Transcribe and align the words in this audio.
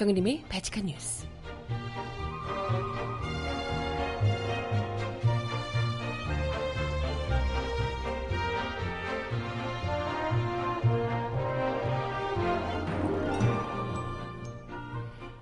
정혜림의 0.00 0.44
바칙한 0.48 0.86
뉴스. 0.86 1.26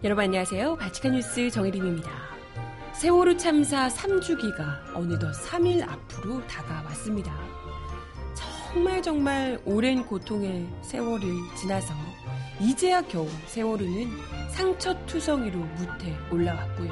여러분 0.03 0.25
안녕하세요. 0.25 0.75
바칙한 0.75 1.13
뉴스 1.13 1.49
정혜림입니다. 1.51 2.11
세월호 2.95 3.37
참사 3.37 3.87
3주기가 3.87 4.97
어느덧 4.97 5.31
3일 5.35 5.89
앞으로 5.89 6.45
다가왔습니다. 6.49 7.33
정말 8.35 9.01
정말 9.03 9.61
오랜 9.65 10.05
고통의 10.05 10.67
세월을 10.83 11.29
지나서 11.57 11.95
이제야 12.61 13.03
겨우 13.03 13.29
세월호는 13.47 14.11
상처투성이로 14.51 15.59
무태 15.59 16.17
올라왔고요. 16.33 16.91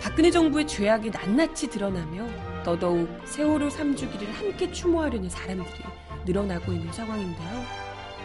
박근혜 0.00 0.30
정부의 0.30 0.66
죄악이 0.68 1.10
낱낱이 1.10 1.68
드러나며 1.68 2.26
더더욱 2.62 3.08
세월호 3.24 3.68
3주기를 3.68 4.26
함께 4.32 4.70
추모하려는 4.70 5.28
사람들이 5.28 5.82
늘어나고 6.24 6.72
있는 6.72 6.92
상황인데요. 6.92 7.64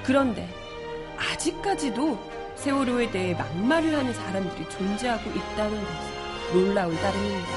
그런데 0.04 0.48
아직까지도 1.18 2.20
세월호에 2.56 3.10
대해 3.10 3.34
막말을 3.34 3.96
하는 3.96 4.14
사람들이 4.14 4.70
존재하고 4.70 5.30
있다는 5.30 5.84
것이 5.84 6.54
놀라울 6.54 6.96
따름입니다. 6.98 7.50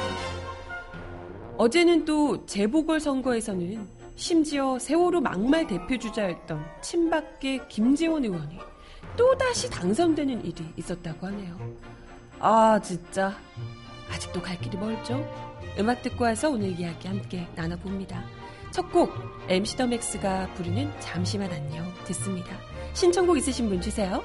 어제는 1.58 2.04
또 2.04 2.46
재보궐선거에서는 2.46 3.86
심지어 4.16 4.78
세월호 4.78 5.20
막말 5.20 5.66
대표 5.66 5.98
주자였던 5.98 6.64
친박계 6.80 7.66
김재원 7.68 8.24
의원이 8.24 8.58
또다시 9.16 9.68
당선되는 9.70 10.44
일이 10.44 10.64
있었다고 10.76 11.26
하네요. 11.26 11.58
아, 12.38 12.80
진짜. 12.80 13.36
아직도 14.10 14.40
갈 14.42 14.58
길이 14.60 14.76
멀죠? 14.76 15.24
음악 15.78 16.02
듣고 16.02 16.24
와서 16.24 16.50
오늘 16.50 16.68
이야기 16.78 17.08
함께 17.08 17.48
나눠봅니다. 17.56 18.24
첫 18.70 18.90
곡, 18.90 19.12
MC 19.48 19.76
더 19.76 19.86
맥스가 19.86 20.52
부르는 20.54 20.92
잠시만 21.00 21.50
안녕 21.50 21.84
듣습니다. 22.04 22.56
신청곡 22.92 23.36
있으신 23.38 23.68
분 23.68 23.80
주세요. 23.80 24.22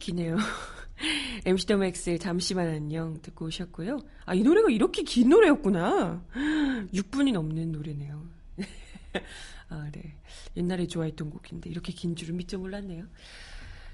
기네요. 0.00 0.36
MC 1.46 1.66
더 1.66 1.76
맥스의 1.76 2.18
잠시만 2.18 2.68
안녕 2.68 3.20
듣고 3.22 3.46
오셨고요. 3.46 4.00
아, 4.26 4.34
이 4.34 4.42
노래가 4.42 4.68
이렇게 4.70 5.02
긴 5.02 5.28
노래였구나. 5.28 6.24
6분이 6.92 7.32
넘는 7.32 7.72
노래네요. 7.72 8.26
아, 9.70 9.88
네. 9.92 10.16
옛날에 10.56 10.86
좋아했던 10.86 11.30
곡인데 11.30 11.70
이렇게 11.70 11.92
긴 11.92 12.16
줄은 12.16 12.36
미처 12.36 12.58
몰랐네요. 12.58 13.06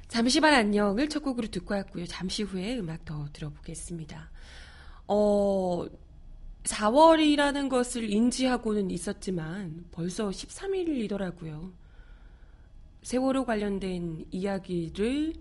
잠시만 0.08 0.54
안녕을 0.54 1.08
첫 1.08 1.22
곡으로 1.22 1.48
듣고 1.48 1.74
왔고요. 1.74 2.06
잠시 2.06 2.42
후에 2.42 2.78
음악 2.78 3.04
더 3.04 3.26
들어보겠습니다. 3.32 4.30
어, 5.08 5.86
4월이라는 6.62 7.68
것을 7.68 8.10
인지하고는 8.10 8.90
있었지만 8.90 9.84
벌써 9.92 10.30
13일이더라고요. 10.30 11.72
세월호 13.02 13.44
관련된 13.44 14.26
이야기를 14.32 15.34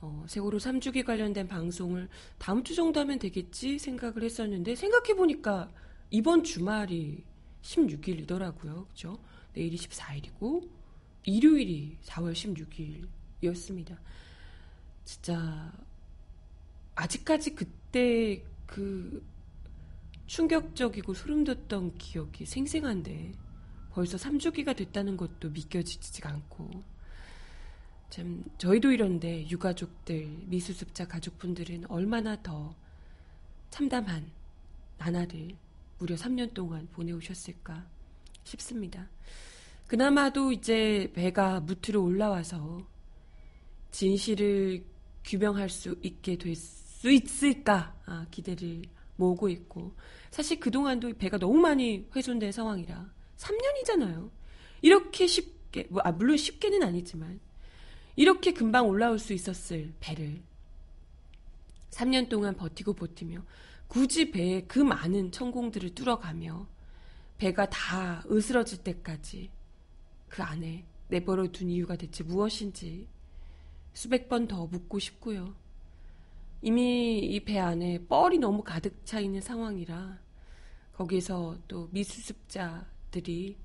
어, 0.00 0.24
세월호 0.28 0.58
3주기 0.58 1.04
관련된 1.04 1.48
방송을 1.48 2.08
다음 2.38 2.62
주 2.62 2.74
정도 2.74 3.00
하면 3.00 3.18
되겠지 3.18 3.78
생각을 3.78 4.22
했었는데 4.22 4.74
생각해보니까 4.74 5.70
이번 6.10 6.44
주말이 6.44 7.24
16일이더라고요. 7.62 8.86
그죠? 8.88 9.18
내일이 9.54 9.76
14일이고 9.76 10.68
일요일이 11.24 11.98
4월 12.04 12.32
16일이었습니다. 13.42 13.98
진짜 15.04 15.72
아직까지 16.94 17.54
그때 17.54 18.42
그 18.66 19.24
충격적이고 20.26 21.14
소름 21.14 21.44
돋던 21.44 21.96
기억이 21.96 22.44
생생한데 22.44 23.32
벌써 23.90 24.16
3주기가 24.16 24.76
됐다는 24.76 25.16
것도 25.16 25.50
믿겨지지가 25.50 26.28
않고 26.28 26.84
참 28.10 28.44
저희도 28.58 28.92
이런데 28.92 29.48
유가족들 29.48 30.26
미수습자 30.46 31.08
가족분들은 31.08 31.90
얼마나 31.90 32.40
더 32.42 32.74
참담한 33.70 34.30
나날을 34.96 35.56
무려 35.98 36.16
3년 36.16 36.54
동안 36.54 36.88
보내오셨을까 36.92 37.86
싶습니다. 38.44 39.08
그나마도 39.86 40.52
이제 40.52 41.10
배가 41.14 41.60
무트로 41.60 42.02
올라와서 42.02 42.86
진실을 43.90 44.84
규명할 45.24 45.68
수 45.68 45.96
있게 46.02 46.36
될 46.36 46.54
수 46.98 47.10
있을까 47.12 47.94
아, 48.06 48.26
기대를 48.30 48.82
모으고 49.16 49.48
있고 49.48 49.94
사실 50.30 50.58
그동안도 50.58 51.14
배가 51.14 51.38
너무 51.38 51.54
많이 51.58 52.08
훼손된 52.14 52.50
상황이라 52.50 53.12
3년이잖아요. 53.36 54.30
이렇게 54.82 55.26
쉽게 55.26 55.86
뭐, 55.90 56.02
아, 56.04 56.10
물론 56.10 56.36
쉽게는 56.36 56.82
아니지만 56.82 57.38
이렇게 58.18 58.52
금방 58.52 58.88
올라올 58.88 59.20
수 59.20 59.32
있었을 59.32 59.94
배를 60.00 60.42
3년 61.90 62.28
동안 62.28 62.56
버티고 62.56 62.94
버티며 62.94 63.44
굳이 63.86 64.32
배에 64.32 64.62
그 64.62 64.80
많은 64.80 65.30
천공들을 65.30 65.94
뚫어가며 65.94 66.66
배가 67.38 67.70
다 67.70 68.24
으스러질 68.28 68.82
때까지 68.82 69.52
그 70.28 70.42
안에 70.42 70.84
내버려 71.06 71.46
둔 71.52 71.70
이유가 71.70 71.94
대체 71.94 72.24
무엇인지 72.24 73.06
수백 73.92 74.28
번 74.28 74.48
더 74.48 74.66
묻고 74.66 74.98
싶고요. 74.98 75.54
이미 76.60 77.20
이 77.20 77.38
배 77.44 77.56
안에 77.60 78.04
뻘이 78.08 78.38
너무 78.38 78.64
가득 78.64 79.06
차 79.06 79.20
있는 79.20 79.40
상황이라 79.40 80.18
거기서 80.94 81.56
또 81.68 81.88
미수습자들이 81.92 83.56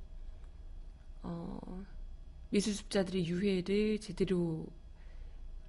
어, 1.24 1.84
미수습자들의 2.54 3.28
유해를 3.28 4.00
제대로 4.00 4.68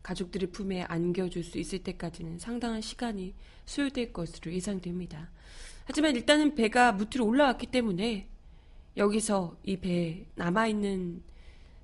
가족들의 0.02 0.50
품에 0.50 0.82
안겨줄 0.82 1.42
수 1.42 1.58
있을 1.58 1.78
때까지는 1.82 2.38
상당한 2.38 2.82
시간이 2.82 3.34
소요될 3.64 4.12
것으로 4.12 4.52
예상됩니다. 4.52 5.31
하지만 5.86 6.14
일단은 6.14 6.54
배가 6.54 6.92
무트로 6.92 7.26
올라왔기 7.26 7.69
때문에 7.69 8.28
여기서 8.98 9.58
이 9.62 9.78
배에 9.78 10.26
남아있는 10.34 11.22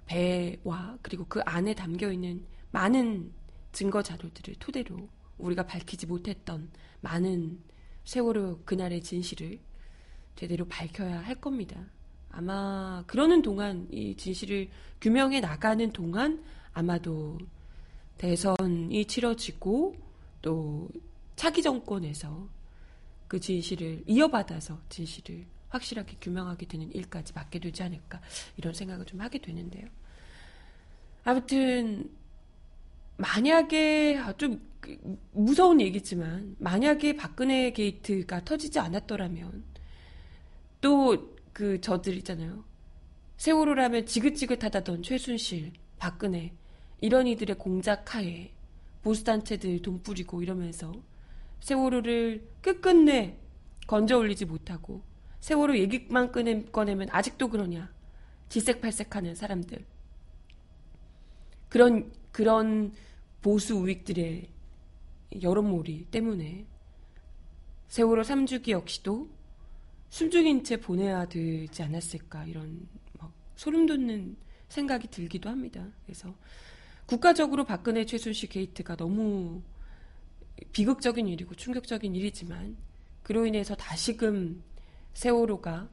배와 0.04 0.98
그리고 1.00 1.24
그 1.26 1.40
안에 1.46 1.74
담겨있는 1.74 2.44
많은 2.70 3.32
증거 3.72 4.02
자료들을 4.02 4.56
토대로 4.58 5.08
우리가 5.38 5.64
밝히지 5.64 6.06
못했던 6.06 6.70
많은 7.00 7.58
세월호 8.04 8.64
그날의 8.66 9.02
진실을 9.02 9.60
제대로 10.36 10.68
밝혀야 10.68 11.20
할 11.20 11.36
겁니다. 11.36 11.86
아마 12.30 13.02
그러는 13.06 13.42
동안 13.42 13.88
이 13.90 14.16
진실을 14.16 14.68
규명해 15.00 15.40
나가는 15.40 15.90
동안 15.92 16.42
아마도 16.72 17.38
대선이 18.18 19.04
치러지고 19.06 19.96
또 20.42 20.88
차기 21.36 21.62
정권에서 21.62 22.48
그 23.26 23.40
진실을 23.40 24.04
이어받아서 24.06 24.78
진실을 24.88 25.46
확실하게 25.68 26.16
규명하게 26.20 26.66
되는 26.66 26.92
일까지 26.92 27.32
맡게 27.32 27.60
되지 27.60 27.82
않을까 27.82 28.20
이런 28.56 28.74
생각을 28.74 29.06
좀 29.06 29.20
하게 29.20 29.38
되는데요. 29.38 29.86
아무튼 31.24 32.10
만약에 33.16 34.18
아, 34.18 34.32
좀그 34.32 34.98
무서운 35.32 35.80
얘기지만 35.80 36.56
만약에 36.58 37.16
박근혜 37.16 37.70
게이트가 37.72 38.44
터지지 38.44 38.78
않았더라면 38.78 39.62
또 40.80 41.39
그 41.52 41.80
저들 41.80 42.16
있잖아요. 42.18 42.64
세월호라면 43.36 44.06
지긋지긋하다던 44.06 45.02
최순실, 45.02 45.72
박근혜 45.98 46.52
이런 47.00 47.26
이들의 47.26 47.56
공작 47.58 48.14
하에 48.14 48.52
보수단체들 49.02 49.80
돈 49.82 50.02
뿌리고 50.02 50.42
이러면서 50.42 50.92
세월호를 51.60 52.46
끝끝내 52.60 53.38
건져 53.86 54.18
올리지 54.18 54.44
못하고 54.44 55.02
세월호 55.40 55.76
얘기만 55.78 56.32
꺼내, 56.32 56.64
꺼내면 56.66 57.08
아직도 57.10 57.48
그러냐. 57.48 57.90
질색팔색하는 58.50 59.34
사람들. 59.34 59.84
그런, 61.68 62.12
그런 62.30 62.92
보수 63.40 63.76
우익들의 63.76 64.48
여론몰이 65.40 66.06
때문에 66.10 66.66
세월호 67.88 68.22
3주기 68.22 68.70
역시도 68.70 69.28
숨죽인 70.10 70.64
채 70.64 70.76
보내야 70.76 71.26
되지 71.26 71.82
않았을까 71.82 72.44
이런 72.44 72.88
막 73.18 73.32
소름 73.56 73.86
돋는 73.86 74.36
생각이 74.68 75.08
들기도 75.08 75.48
합니다. 75.48 75.86
그래서 76.04 76.34
국가적으로 77.06 77.64
박근혜 77.64 78.04
최순실 78.04 78.48
게이트가 78.48 78.96
너무 78.96 79.62
비극적인 80.72 81.26
일이고 81.26 81.54
충격적인 81.54 82.14
일이지만 82.14 82.76
그로 83.22 83.46
인해서 83.46 83.74
다시금 83.74 84.62
세월호가 85.14 85.88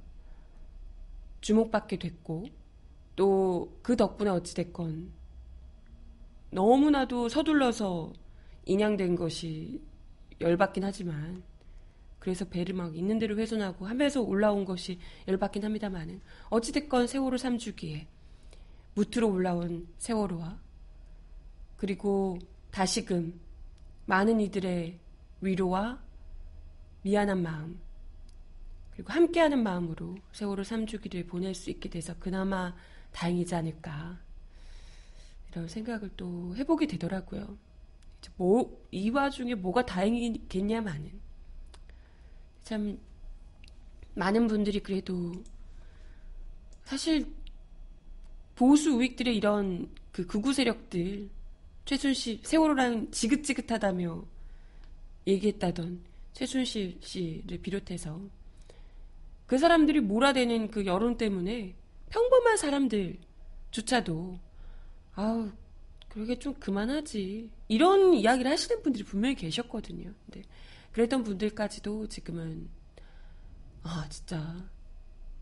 주목받게 1.42 1.98
됐고 1.98 2.46
또 3.16 3.78
그 3.88 3.96
덕분에 3.96 4.30
어찌됐건 4.30 5.14
너무나도 6.52 7.30
서둘러서 7.30 8.12
인양된 8.66 9.16
것이 9.16 9.82
열받긴 10.42 10.84
하지만 10.84 11.42
그래서 12.20 12.46
배를 12.46 12.76
막 12.76 12.96
있는 12.96 13.20
대로 13.20 13.38
훼손하고 13.38 13.88
하면서 13.88 14.22
올라온 14.22 14.66
것이 14.66 15.00
열받긴 15.28 15.64
합니다만은 15.64 16.22
어찌됐건 16.50 17.08
세월호 17.08 17.38
3주기에 17.38 18.08
무트로 18.96 19.32
올라온 19.32 19.88
세월호와 19.98 20.60
그리고 21.78 22.40
다시금 22.72 23.40
많은 24.06 24.42
이들의 24.42 25.00
위로와 25.42 26.02
미안한 27.04 27.42
마음 27.42 27.80
그리고 28.92 29.14
함께하는 29.14 29.62
마음으로 29.62 30.18
세월호 30.34 30.64
3주기를 30.64 31.28
보낼 31.28 31.54
수 31.54 31.70
있게 31.70 31.90
돼서 31.90 32.16
그나마 32.20 32.76
다행이지 33.12 33.54
않을까 33.54 34.20
이런 35.52 35.68
생각을 35.68 36.12
또 36.18 36.56
해보게 36.56 36.88
되더라고요. 36.88 37.58
뭐, 38.36 38.86
이 38.92 39.10
와중에 39.10 39.56
뭐가 39.56 39.86
다행이겠냐마는 39.86 41.27
참 42.68 43.00
많은 44.14 44.48
분들이 44.48 44.82
그래도 44.82 45.32
사실 46.84 47.26
보수 48.56 48.92
우익들의 48.92 49.38
이런 49.38 49.90
그 50.12 50.26
극우 50.26 50.52
세력들 50.52 51.30
최순실 51.86 52.42
세월호랑 52.44 53.12
지긋지긋하다며 53.12 54.22
얘기했다던 55.28 56.02
최순실 56.34 56.98
씨를 57.00 57.60
비롯해서 57.60 58.20
그 59.46 59.58
사람들이 59.58 60.02
몰아대는 60.02 60.70
그 60.70 60.86
여론 60.86 61.18
때문에 61.18 61.74
평범한 62.10 62.58
사람들조차도 62.58 64.40
아우 65.14 65.50
그러게 66.10 66.38
좀 66.38 66.54
그만하지 66.56 67.50
이런 67.70 68.14
이야기를 68.14 68.52
하시는 68.52 68.84
분들이 68.84 69.06
분명히 69.06 69.36
계셨거든요. 69.36 70.12
근데 70.26 70.46
그랬던 70.98 71.24
분들까지도 71.24 72.08
지금은 72.08 72.68
아 73.84 74.08
진짜 74.10 74.68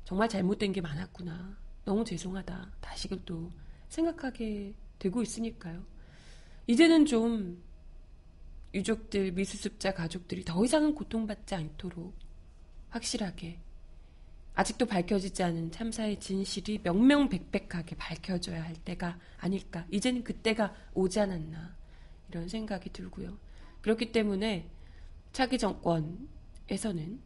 정말 0.04 0.28
잘못된 0.28 0.74
게 0.74 0.82
많았구나 0.82 1.58
너무 1.86 2.04
죄송하다 2.04 2.74
다시금 2.82 3.22
또 3.26 3.50
생각하게 3.88 4.74
되고 5.00 5.22
있으니까요. 5.22 5.82
이제는 6.68 7.06
좀 7.06 7.64
유족들 8.74 9.32
미수습자 9.32 9.94
가족들이 9.94 10.44
더 10.44 10.66
이상은 10.66 10.94
고통받지 10.94 11.56
않도록 11.56 12.14
확실하게 12.90 13.62
아직도 14.56 14.86
밝혀지지 14.88 15.42
않은 15.42 15.72
참사의 15.72 16.20
진실이 16.20 16.82
명명백백하게 16.84 17.96
밝혀져야 17.96 18.62
할 18.62 18.76
때가 18.76 19.18
아닐까. 19.38 19.88
이제는 19.90 20.26
그때가 20.26 20.76
오지 20.94 21.18
않았나. 21.22 21.78
이런 22.28 22.50
생각이 22.50 22.90
들고요. 22.90 23.38
그렇기 23.80 24.12
때문에 24.12 24.75
차기 25.36 25.58
정권에서는 25.58 27.20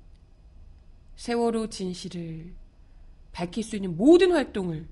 세월호 1.15 1.69
진실을 1.69 2.55
밝힐 3.31 3.63
수 3.63 3.75
있는 3.75 3.95
모든 3.95 4.31
활동을 4.31 4.87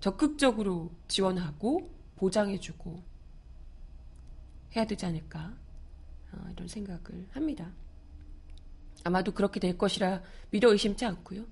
적극적으로 0.00 0.90
지원하고 1.08 1.90
보장해주고 2.16 3.02
해야 4.76 4.84
되지 4.84 5.06
않을까. 5.06 5.56
어, 6.32 6.46
이런 6.52 6.68
생각을 6.68 7.26
합니다. 7.30 7.72
아마도 9.02 9.32
그렇게 9.32 9.58
될 9.58 9.78
것이라 9.78 10.22
믿어 10.50 10.70
의심치 10.72 11.06
않고요. 11.06 11.46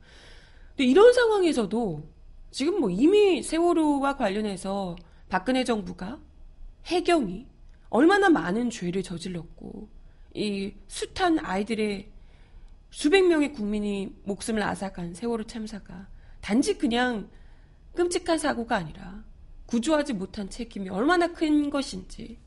근데 0.76 0.84
이런 0.84 1.14
상황에서도 1.14 2.06
지금 2.50 2.80
뭐 2.80 2.90
이미 2.90 3.42
세월호와 3.42 4.18
관련해서 4.18 4.96
박근혜 5.30 5.64
정부가 5.64 6.20
해경이 6.84 7.46
얼마나 7.88 8.28
많은 8.28 8.68
죄를 8.68 9.02
저질렀고 9.02 9.96
이 10.34 10.74
숱한 10.88 11.38
아이들의 11.40 12.10
수백 12.90 13.26
명의 13.26 13.52
국민이 13.52 14.14
목숨을 14.24 14.62
앗아간 14.62 15.14
세월호 15.14 15.44
참사가 15.44 16.08
단지 16.40 16.78
그냥 16.78 17.28
끔찍한 17.94 18.38
사고가 18.38 18.76
아니라 18.76 19.24
구조하지 19.66 20.14
못한 20.14 20.48
책임이 20.48 20.88
얼마나 20.88 21.28
큰 21.28 21.68
것인지 21.70 22.38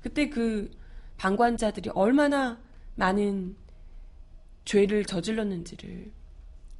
그때 0.00 0.28
그 0.28 0.70
방관자들이 1.18 1.90
얼마나 1.90 2.58
많은 2.94 3.56
죄를 4.64 5.04
저질렀는지를 5.04 6.10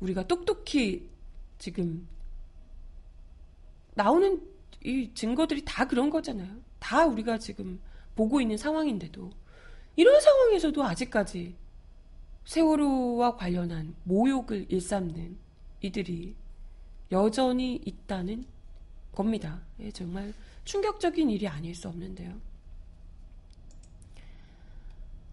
우리가 0.00 0.26
똑똑히 0.26 1.10
지금 1.58 2.08
나오는 3.94 4.40
이 4.82 5.10
증거들이 5.12 5.62
다 5.64 5.86
그런 5.86 6.08
거잖아요. 6.08 6.56
다 6.78 7.04
우리가 7.04 7.36
지금 7.38 7.78
보고 8.14 8.40
있는 8.40 8.56
상황인데도 8.56 9.30
이런 10.00 10.19
상황에서도 10.19 10.83
아직까지 10.83 11.54
세월호와 12.47 13.37
관련한 13.37 13.95
모욕을 14.04 14.64
일삼는 14.71 15.37
이들이 15.83 16.35
여전히 17.12 17.75
있다는 17.85 18.47
겁니다. 19.12 19.61
예, 19.78 19.90
정말 19.90 20.33
충격적인 20.64 21.28
일이 21.28 21.47
아닐 21.47 21.75
수 21.75 21.87
없는데요. 21.88 22.33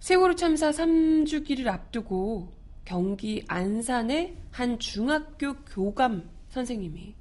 세월호 0.01 0.35
참사 0.35 0.71
3주기를 0.71 1.67
앞두고 1.67 2.51
경기 2.83 3.45
안산의 3.47 4.35
한 4.51 4.79
중학교 4.79 5.53
교감 5.63 6.29
선생님이 6.49 7.15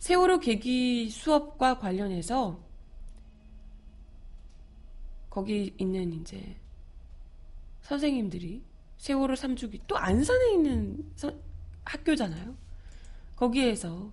세월호 0.00 0.40
계기 0.40 1.08
수업과 1.08 1.78
관련해서 1.78 2.60
거기 5.32 5.74
있는 5.78 6.12
이제 6.12 6.54
선생님들이 7.80 8.62
세월호 8.98 9.32
3주기 9.32 9.80
또 9.86 9.96
안산에 9.96 10.52
있는 10.52 11.10
서, 11.16 11.32
학교잖아요. 11.86 12.54
거기에서 13.34 14.12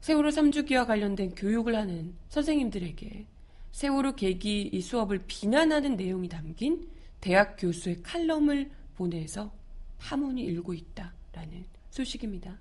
세월호 0.00 0.30
3주기와 0.30 0.84
관련된 0.84 1.36
교육을 1.36 1.76
하는 1.76 2.12
선생님들에게 2.28 3.26
세월호 3.70 4.16
계기 4.16 4.62
이 4.62 4.80
수업을 4.80 5.26
비난하는 5.28 5.94
내용이 5.94 6.28
담긴 6.28 6.90
대학 7.20 7.54
교수의 7.56 8.02
칼럼을 8.02 8.68
보내서 8.96 9.52
파문이 9.98 10.42
일고 10.42 10.74
있다라는 10.74 11.66
소식입니다. 11.90 12.58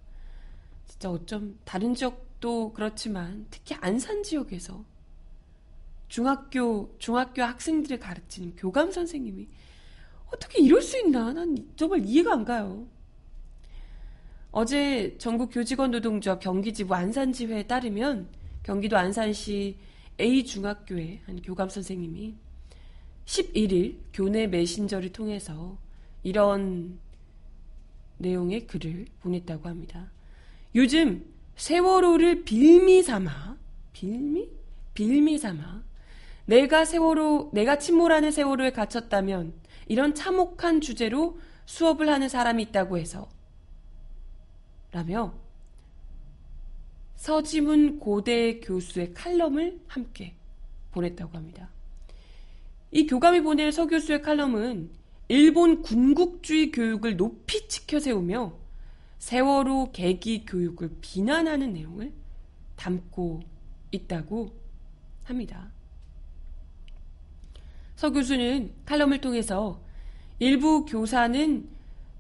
진짜 0.86 1.10
어쩜 1.10 1.58
다른 1.66 1.96
지역도 1.96 2.74
그렇지만 2.74 3.48
특히 3.50 3.76
안산 3.82 4.22
지역에서 4.22 4.86
중학교 6.08 6.96
중학교 7.00 7.44
학생들을 7.44 8.00
가르치는 8.00 8.56
교감 8.56 8.92
선생님이 8.92 9.48
어떻게 10.28 10.62
이럴 10.62 10.82
수 10.82 10.98
있나? 11.00 11.34
난 11.34 11.58
정말 11.76 12.06
이해가 12.06 12.34
안 12.34 12.46
가요. 12.46 12.88
어제 14.52 15.16
전국 15.18 15.50
교직원 15.52 15.92
노동조합 15.92 16.40
경기지부 16.40 16.94
안산지회에 16.96 17.68
따르면 17.68 18.28
경기도 18.64 18.98
안산시 18.98 19.78
A 20.20 20.44
중학교의 20.44 21.22
한 21.26 21.42
교감 21.42 21.70
선생님이 21.70 22.36
11일 23.26 23.98
교내 24.14 24.48
메신저를 24.48 25.12
통해서 25.12 25.78
이런 26.24 27.00
내용의 28.18 28.68
글을 28.68 29.06
보냈다고 29.20 29.70
합니다. 29.70 30.12
요즘 30.76 31.26
세월호를 31.56 32.44
빌미 32.44 33.04
삼아 33.04 33.58
빌미 33.94 34.50
빌미 34.94 35.38
삼아 35.38 35.84
내가 36.48 36.86
세월호 36.86 37.52
내가 37.54 37.78
침몰하는 37.78 38.32
세월호에 38.32 38.72
갇혔다면 38.72 39.54
이런 39.88 40.16
참혹한 40.16 40.82
주제로 40.82 41.40
수업을 41.66 42.10
하는 42.10 42.30
사람이 42.30 42.64
있다고 42.64 42.98
해서 42.98 43.30
라며 44.92 45.34
서지문 47.16 48.00
고대 48.00 48.60
교수의 48.62 49.14
칼럼을 49.14 49.82
함께 49.88 50.36
보냈다고 50.92 51.36
합니다. 51.36 51.70
이 52.92 53.06
교감이 53.06 53.42
보낸 53.42 53.72
서 53.72 53.86
교수의 53.86 54.22
칼럼은 54.22 54.92
일본 55.28 55.82
군국주의 55.82 56.72
교육을 56.72 57.18
높이 57.18 57.68
치켜 57.68 58.00
세우며 58.00 58.58
세월호 59.18 59.92
계기 59.92 60.46
교육을 60.46 60.92
비난하는 61.02 61.74
내용을 61.74 62.14
담고 62.78 63.42
있다고 63.92 64.56
합니다. 65.26 65.72
서 67.98 68.12
교수는 68.12 68.74
칼럼을 68.86 69.20
통해서 69.22 69.82
일부 70.38 70.86
교사는 70.86 71.68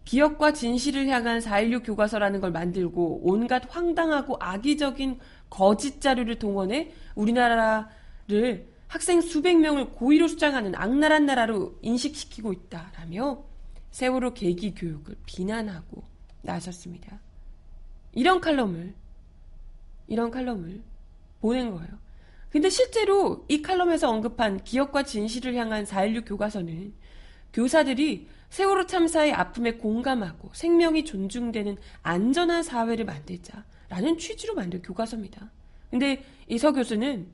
기억과 0.05 0.51
진실을 0.51 1.07
향한 1.07 1.39
4.16 1.39 1.86
교과서라는 1.86 2.41
걸 2.41 2.51
만들고 2.51 3.22
온갖 3.24 3.63
황당하고 3.69 4.38
악의적인 4.39 5.19
거짓 5.51 6.01
자료를 6.01 6.39
동원해 6.39 6.91
우리나라를 7.13 8.67
학생 8.88 9.22
수백 9.22 9.60
명을 9.60 9.91
고의로 9.91 10.27
수장하는 10.27 10.74
악랄한 10.75 11.27
나라로 11.27 11.77
인식시키고 11.84 12.53
있다라며 12.53 13.43
세월호 13.91 14.34
계기 14.34 14.74
교육을 14.74 15.15
비난하고 15.27 16.03
나섰습니다. 16.41 17.19
이런 18.13 18.41
칼럼을 18.41 18.96
이런 20.07 20.31
칼럼을 20.31 20.81
보낸 21.39 21.69
거예요. 21.69 22.06
근데 22.57 22.71
실제로 22.71 23.45
이 23.49 23.61
칼럼에서 23.61 24.09
언급한 24.09 24.63
기억과 24.63 25.03
진실을 25.03 25.53
향한 25.53 25.85
4.16 25.85 26.27
교과서는 26.27 26.91
교사들이 27.53 28.27
세월호 28.49 28.87
참사의 28.87 29.31
아픔에 29.31 29.73
공감하고 29.73 30.49
생명이 30.53 31.05
존중되는 31.05 31.77
안전한 32.01 32.63
사회를 32.63 33.05
만들자라는 33.05 34.17
취지로 34.17 34.55
만든 34.55 34.81
교과서입니다. 34.81 35.51
근데 35.91 36.23
이 36.47 36.57
서 36.57 36.71
교수는 36.71 37.27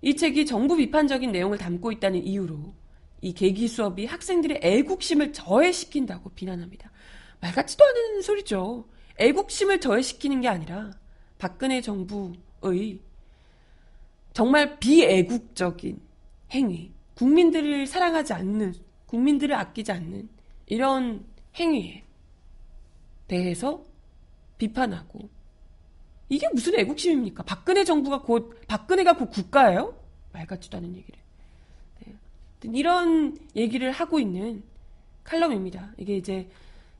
이 0.00 0.16
책이 0.16 0.44
정부 0.46 0.74
비판적인 0.74 1.30
내용을 1.30 1.56
담고 1.56 1.92
있다는 1.92 2.26
이유로 2.26 2.74
이 3.20 3.32
계기 3.34 3.68
수업이 3.68 4.06
학생들의 4.06 4.58
애국심을 4.60 5.32
저해시킨다고 5.32 6.30
비난합니다. 6.30 6.90
말 7.40 7.52
같지도 7.52 7.84
않은 7.84 8.22
소리죠. 8.22 8.88
애국심을 9.20 9.80
저해시키는 9.80 10.40
게 10.40 10.48
아니라 10.48 10.90
박근혜 11.38 11.80
정부의 11.80 12.98
정말 14.32 14.78
비애국적인 14.78 16.00
행위, 16.52 16.92
국민들을 17.14 17.86
사랑하지 17.86 18.32
않는, 18.32 18.74
국민들을 19.06 19.54
아끼지 19.54 19.92
않는 19.92 20.28
이런 20.66 21.24
행위에 21.54 22.02
대해서 23.28 23.82
비판하고 24.58 25.28
이게 26.28 26.48
무슨 26.52 26.78
애국심입니까? 26.78 27.42
박근혜 27.42 27.84
정부가 27.84 28.22
곧 28.22 28.58
박근혜가 28.66 29.16
곧 29.18 29.30
국가예요? 29.30 29.94
말 30.32 30.46
같지도 30.46 30.78
않은 30.78 30.96
얘기를. 30.96 31.20
네. 32.00 32.14
이런 32.72 33.36
얘기를 33.54 33.90
하고 33.90 34.18
있는 34.18 34.62
칼럼입니다. 35.24 35.92
이게 35.98 36.16
이제 36.16 36.48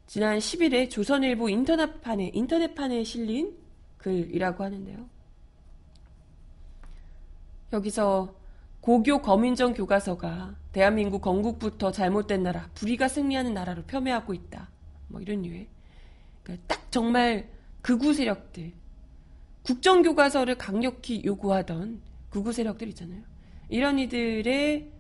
지난 0.07 0.39
10일에 0.39 0.91
조선일보 0.91 1.49
인터넷판에 1.49 2.33
인터넷판에 2.35 3.05
실린 3.05 3.57
글이라고 3.97 4.65
하는데요. 4.65 5.09
여기서 7.73 8.35
고교 8.81 9.23
검인정 9.23 9.75
교과서가 9.75 10.57
대한민국 10.73 11.23
건국부터 11.23 11.93
잘못된 11.93 12.43
나라, 12.43 12.69
불의가 12.75 13.09
승리하는 13.09 13.55
나라로 13.55 13.85
폄훼하고 13.85 14.35
있다. 14.35 14.69
뭐 15.09 15.21
이런 15.21 15.43
류의. 15.43 15.69
그러니까 16.43 16.67
딱 16.67 16.91
정말 16.91 17.49
극우 17.83 18.13
세력들, 18.15 18.73
국정교과서를 19.63 20.57
강력히 20.57 21.23
요구하던 21.25 22.01
극우 22.31 22.53
세력들 22.53 22.89
있잖아요. 22.89 23.23
이런 23.69 23.99
이들의 23.99 24.91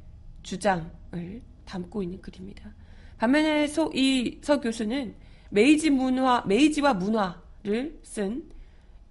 주장을 0.43 1.43
담고 1.65 2.03
있는 2.03 2.21
글입니다. 2.21 2.73
반면에 3.19 3.67
소, 3.67 3.91
이 3.95 4.41
서 4.43 4.61
교수는 4.61 5.15
메이지 5.51 5.91
문화, 5.91 6.43
메이지와 6.47 6.95
문화를 6.95 7.99
쓴 8.03 8.49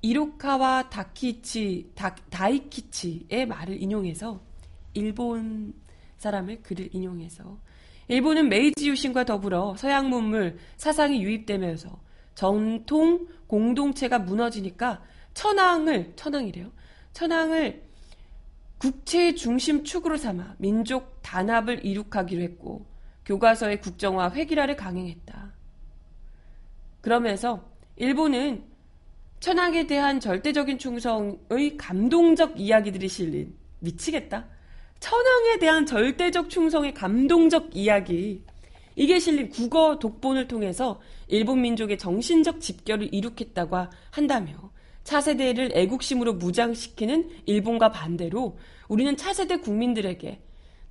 이로카와 0.01 0.89
다키치, 0.89 1.91
다, 1.95 2.15
다이키치의 2.29 3.45
말을 3.45 3.81
인용해서 3.81 4.41
일본 4.93 5.73
사람을 6.17 6.61
글을 6.63 6.89
인용해서 6.93 7.57
일본은 8.07 8.49
메이지 8.49 8.89
유신과 8.89 9.25
더불어 9.25 9.75
서양 9.77 10.09
문물, 10.09 10.57
사상이 10.77 11.23
유입되면서 11.23 11.99
전통 12.35 13.27
공동체가 13.47 14.19
무너지니까 14.19 15.01
천황을 15.33 16.13
천황이래요. 16.15 16.71
천황을 17.13 17.83
국채 18.77 19.35
중심 19.35 19.83
축으로 19.83 20.17
삼아 20.17 20.55
민족 20.57 21.21
단합을 21.21 21.85
이룩하기로 21.85 22.41
했고 22.41 22.85
교과서의 23.25 23.79
국정화 23.79 24.31
획일화를 24.31 24.75
강행했다. 24.75 25.53
그러면서 27.01 27.69
일본은 27.95 28.70
천황에 29.41 29.87
대한 29.87 30.19
절대적인 30.19 30.77
충성의 30.77 31.75
감동적 31.75 32.59
이야기들이 32.59 33.09
실린 33.09 33.55
미치겠다. 33.79 34.45
천황에 34.99 35.57
대한 35.57 35.87
절대적 35.87 36.47
충성의 36.51 36.93
감동적 36.93 37.75
이야기 37.75 38.43
이게 38.95 39.17
실린 39.17 39.49
국어 39.49 39.97
독본을 39.97 40.47
통해서 40.47 41.01
일본 41.27 41.61
민족의 41.61 41.97
정신적 41.97 42.61
집결을 42.61 43.11
이룩했다고 43.11 43.77
한다며 44.11 44.71
차세대를 45.05 45.71
애국심으로 45.73 46.33
무장시키는 46.33 47.31
일본과 47.47 47.89
반대로 47.89 48.59
우리는 48.89 49.17
차세대 49.17 49.57
국민들에게 49.61 50.39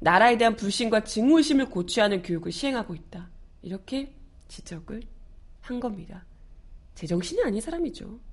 나라에 0.00 0.38
대한 0.38 0.56
불신과 0.56 1.04
증오심을 1.04 1.66
고취하는 1.66 2.22
교육을 2.22 2.50
시행하고 2.50 2.96
있다. 2.96 3.30
이렇게 3.62 4.12
지적을 4.48 5.02
한 5.60 5.78
겁니다. 5.78 6.24
제정신이 6.96 7.44
아닌 7.44 7.60
사람이죠. 7.60 8.29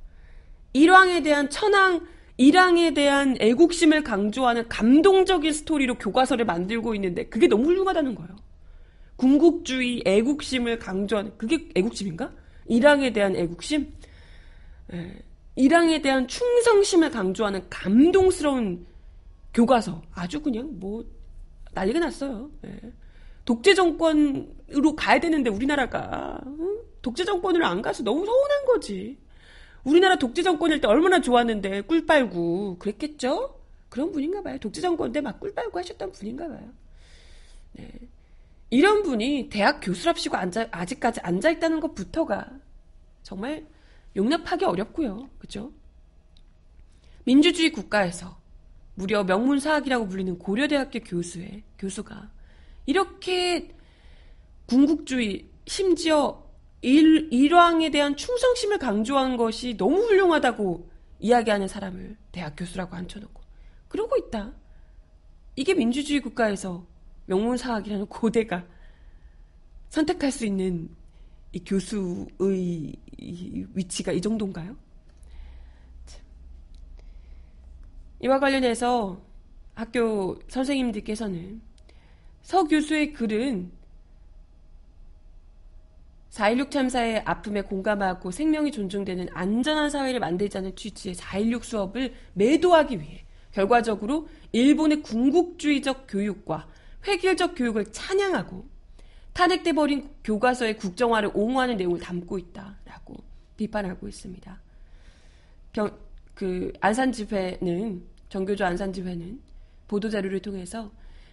일왕에 0.74 1.22
대한 1.24 1.50
천황, 1.50 2.06
일왕에 2.38 2.94
대한 2.94 3.36
애국심을 3.40 4.04
강조하는 4.04 4.68
감동적인 4.68 5.52
스토리로 5.52 5.96
교과서를 5.96 6.46
만들고 6.46 6.94
있는데 6.96 7.28
그게 7.28 7.48
너무 7.48 7.66
훌륭하다는 7.66 8.16
거예요. 8.16 8.36
군국주의, 9.16 10.04
애국심을 10.06 10.78
강조하는 10.78 11.38
그게 11.38 11.70
애국심인가? 11.76 12.32
일왕에 12.68 13.12
대한 13.12 13.36
애국심? 13.36 13.92
예. 14.94 15.24
일왕에 15.56 16.02
대한 16.02 16.28
충성심을 16.28 17.10
강조하는 17.10 17.64
감동스러운 17.70 18.86
교과서. 19.54 20.04
아주 20.14 20.40
그냥 20.42 20.70
뭐 20.74 21.04
난리가 21.74 22.00
났어요. 22.00 22.52
예. 22.66 22.80
독재 23.46 23.74
정권으로 23.74 24.96
가야 24.96 25.20
되는데 25.20 25.50
우리나라가 25.50 26.40
응? 26.46 26.78
독재 27.02 27.26
정권으로 27.26 27.66
안 27.66 27.82
가서 27.82 28.04
너무 28.04 28.26
서운한 28.26 28.66
거지. 28.66 29.18
우리나라 29.88 30.18
독재 30.18 30.44
정권일 30.44 30.82
때 30.82 30.88
얼마나 30.88 31.22
좋았는데 31.22 31.82
꿀 31.82 32.06
빨고 32.06 32.78
그랬겠죠? 32.78 33.58
그런 33.90 34.12
분인가 34.12 34.44
봐요. 34.44 34.58
독재 34.60 34.82
정권 34.82 35.14
때 35.14 35.22
막 35.22 35.40
꿀 35.40 35.54
빨고 35.56 35.80
하셨던 35.80 36.12
분인가 36.12 36.48
봐요. 36.48 36.74
네. 37.74 37.90
이런 38.70 39.02
분이 39.02 39.48
대학 39.50 39.80
교수랍시고 39.82 40.36
앉아, 40.36 40.68
아직까지 40.72 41.22
앉아 41.22 41.52
있다는 41.52 41.80
것부터가 41.80 42.50
정말 43.24 43.66
용납하기 44.18 44.66
어렵고요. 44.66 45.30
그죠? 45.40 45.72
민주주의 47.24 47.72
국가에서 47.72 48.38
무려 48.96 49.24
명문사학이라고 49.24 50.08
불리는 50.10 50.38
고려대학교 50.40 51.00
교수의 51.00 51.64
교수가 51.80 52.30
이렇게 52.88 53.74
군국주의 54.66 55.48
심지어 55.66 56.44
일, 56.82 57.32
일왕에 57.32 57.90
대한 57.90 58.16
충성심을 58.16 58.78
강조한 58.78 59.38
것이 59.38 59.76
너무 59.78 59.98
훌륭하다고 60.04 60.90
이야기하는 61.20 61.68
사람을 61.68 62.18
대학 62.32 62.56
교수라고 62.56 62.96
앉혀놓고 62.96 63.42
그러고 63.88 64.16
있다. 64.18 64.54
이게 65.56 65.74
민주주의 65.74 66.20
국가에서 66.20 66.86
명문사학이라는 67.26 68.06
고대가 68.08 68.66
선택할 69.90 70.32
수 70.32 70.46
있는 70.46 70.90
이 71.52 71.64
교수의 71.64 72.96
위치가 73.74 74.12
이 74.12 74.22
정도인가요? 74.22 74.76
이와 78.20 78.40
관련해서 78.40 79.22
학교 79.74 80.40
선생님들께서는 80.48 81.62
서 82.42 82.64
교수의 82.64 83.14
글은 83.14 83.72
4.16 86.32 86.72
참사의 86.72 87.22
아픔에 87.26 87.62
공감하고 87.62 88.32
생명이 88.32 88.72
존중되는 88.72 89.28
안전한 89.34 89.90
사회를 89.90 90.20
만들자는 90.20 90.76
취지의 90.76 91.16
4.16 91.16 91.64
수업을 91.64 92.14
매도하기 92.34 93.00
위해 93.00 93.26
결과적으로 93.52 94.28
일본의 94.52 95.02
궁극주의적 95.02 96.06
교육과 96.08 96.68
획일적 97.08 97.56
교육을 97.56 97.86
찬양하고 97.92 98.68
탄핵돼 99.34 99.74
버린 99.74 100.10
교과서의 100.24 100.78
국정화를 100.78 101.32
옹호하는 101.34 101.78
내용을 101.78 102.00
담고 102.00 102.38
있다라고 102.40 103.16
비판하고 103.56 104.08
있습니다. 104.08 104.62
병, 105.74 105.98
그 106.34 106.72
안산 106.82 107.12
집회는 107.12 108.04
정교조 108.30 108.66
안산 108.66 108.92
집회는 108.94 109.40
보도 109.88 110.10
자료를 110.10 110.40
통해서 110.42 110.92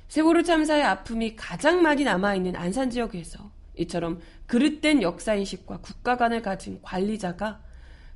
세월호 0.09 0.43
참사의 0.43 0.83
아픔이 0.83 1.35
가장 1.35 1.83
많이 1.83 2.05
남아 2.05 2.37
있는 2.37 2.55
안산 2.57 2.91
지역에서 2.91 3.51
이처럼 3.77 4.21
그릇된 4.47 5.03
역사인식과 5.03 5.79
국가관을 5.79 6.43
가진 6.43 6.81
관리자가 6.83 7.61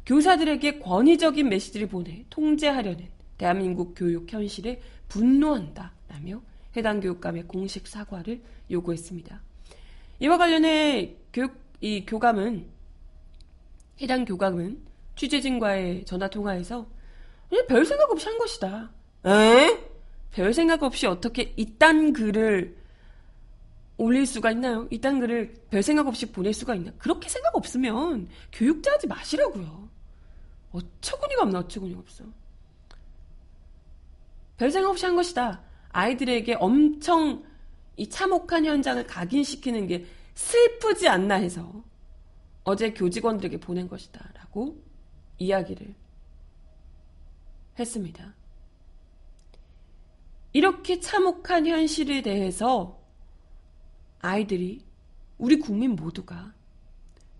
교사들에게 0.06 0.78
권위적인 0.78 1.48
메시지를 1.48 1.88
보내 1.88 2.24
통제하려는 2.30 3.08
대한민국 3.36 3.94
교육 3.96 4.32
현실에 4.32 4.80
분노한다라며 5.08 6.42
해당 6.76 7.00
교육감의 7.00 7.44
공식 7.46 7.86
사과를 7.86 8.40
요구했습니다. 8.70 9.40
이와 10.20 10.38
관련해 10.38 11.16
교육, 11.32 11.60
이 11.80 12.04
교감은 12.06 12.66
해당 14.00 14.24
교감은 14.24 14.80
취재진과의 15.16 16.04
전화 16.04 16.28
통화에서 16.28 16.86
별 17.68 17.84
생각 17.84 18.10
없이 18.10 18.28
한 18.28 18.38
것이다. 18.38 18.90
에? 19.26 19.78
별 20.30 20.54
생각 20.54 20.82
없이 20.82 21.06
어떻게 21.06 21.52
이딴 21.56 22.12
글을 22.12 22.77
올릴 23.98 24.26
수가 24.26 24.52
있나요? 24.52 24.86
이딴 24.90 25.18
글을 25.20 25.54
별 25.70 25.82
생각 25.82 26.06
없이 26.06 26.30
보낼 26.30 26.54
수가 26.54 26.76
있나? 26.76 26.92
그렇게 26.98 27.28
생각 27.28 27.54
없으면 27.54 28.28
교육자 28.52 28.92
하지 28.92 29.08
마시라고요. 29.08 29.88
어처구니가 30.70 31.42
없나, 31.42 31.58
어처구니가 31.60 31.98
없어. 31.98 32.24
별 34.56 34.70
생각 34.70 34.90
없이 34.90 35.04
한 35.04 35.16
것이다. 35.16 35.62
아이들에게 35.90 36.54
엄청 36.54 37.42
이 37.96 38.08
참혹한 38.08 38.64
현장을 38.64 39.04
각인시키는 39.06 39.88
게 39.88 40.06
슬프지 40.34 41.08
않나 41.08 41.34
해서 41.34 41.82
어제 42.62 42.92
교직원들에게 42.92 43.58
보낸 43.58 43.88
것이다. 43.88 44.30
라고 44.34 44.80
이야기를 45.38 45.94
했습니다. 47.78 48.34
이렇게 50.52 51.00
참혹한 51.00 51.66
현실에 51.66 52.22
대해서 52.22 52.97
아이들이 54.20 54.84
우리 55.37 55.58
국민 55.58 55.94
모두가 55.94 56.52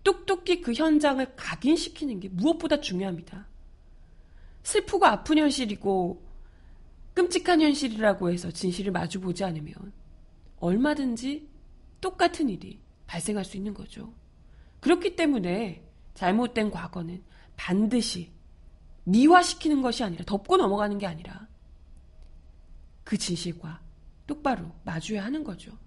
똑똑히 0.03 0.61
그 0.61 0.73
현장을 0.73 1.35
각인시키는 1.35 2.19
게 2.19 2.29
무엇보다 2.29 2.79
중요합니다. 2.79 3.47
슬프고 4.63 5.05
아픈 5.05 5.37
현실이고 5.37 6.23
끔찍한 7.13 7.61
현실이라고 7.61 8.31
해서 8.31 8.51
진실을 8.51 8.91
마주보지 8.91 9.43
않으면 9.43 9.73
얼마든지 10.59 11.49
똑같은 12.01 12.49
일이 12.49 12.79
발생할 13.07 13.43
수 13.43 13.57
있는 13.57 13.73
거죠. 13.73 14.13
그렇기 14.79 15.15
때문에 15.15 15.83
잘못된 16.13 16.71
과거는 16.71 17.23
반드시 17.57 18.31
미화시키는 19.03 19.81
것이 19.81 20.03
아니라 20.03 20.23
덮고 20.25 20.57
넘어가는 20.57 20.97
게 20.97 21.07
아니라 21.07 21.47
그 23.03 23.17
진실과 23.17 23.81
똑바로 24.27 24.71
마주해야 24.85 25.23
하는 25.25 25.43
거죠. 25.43 25.77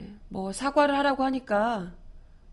네, 0.00 0.14
뭐 0.28 0.52
사과를 0.52 0.96
하라고 0.96 1.24
하니까 1.24 1.94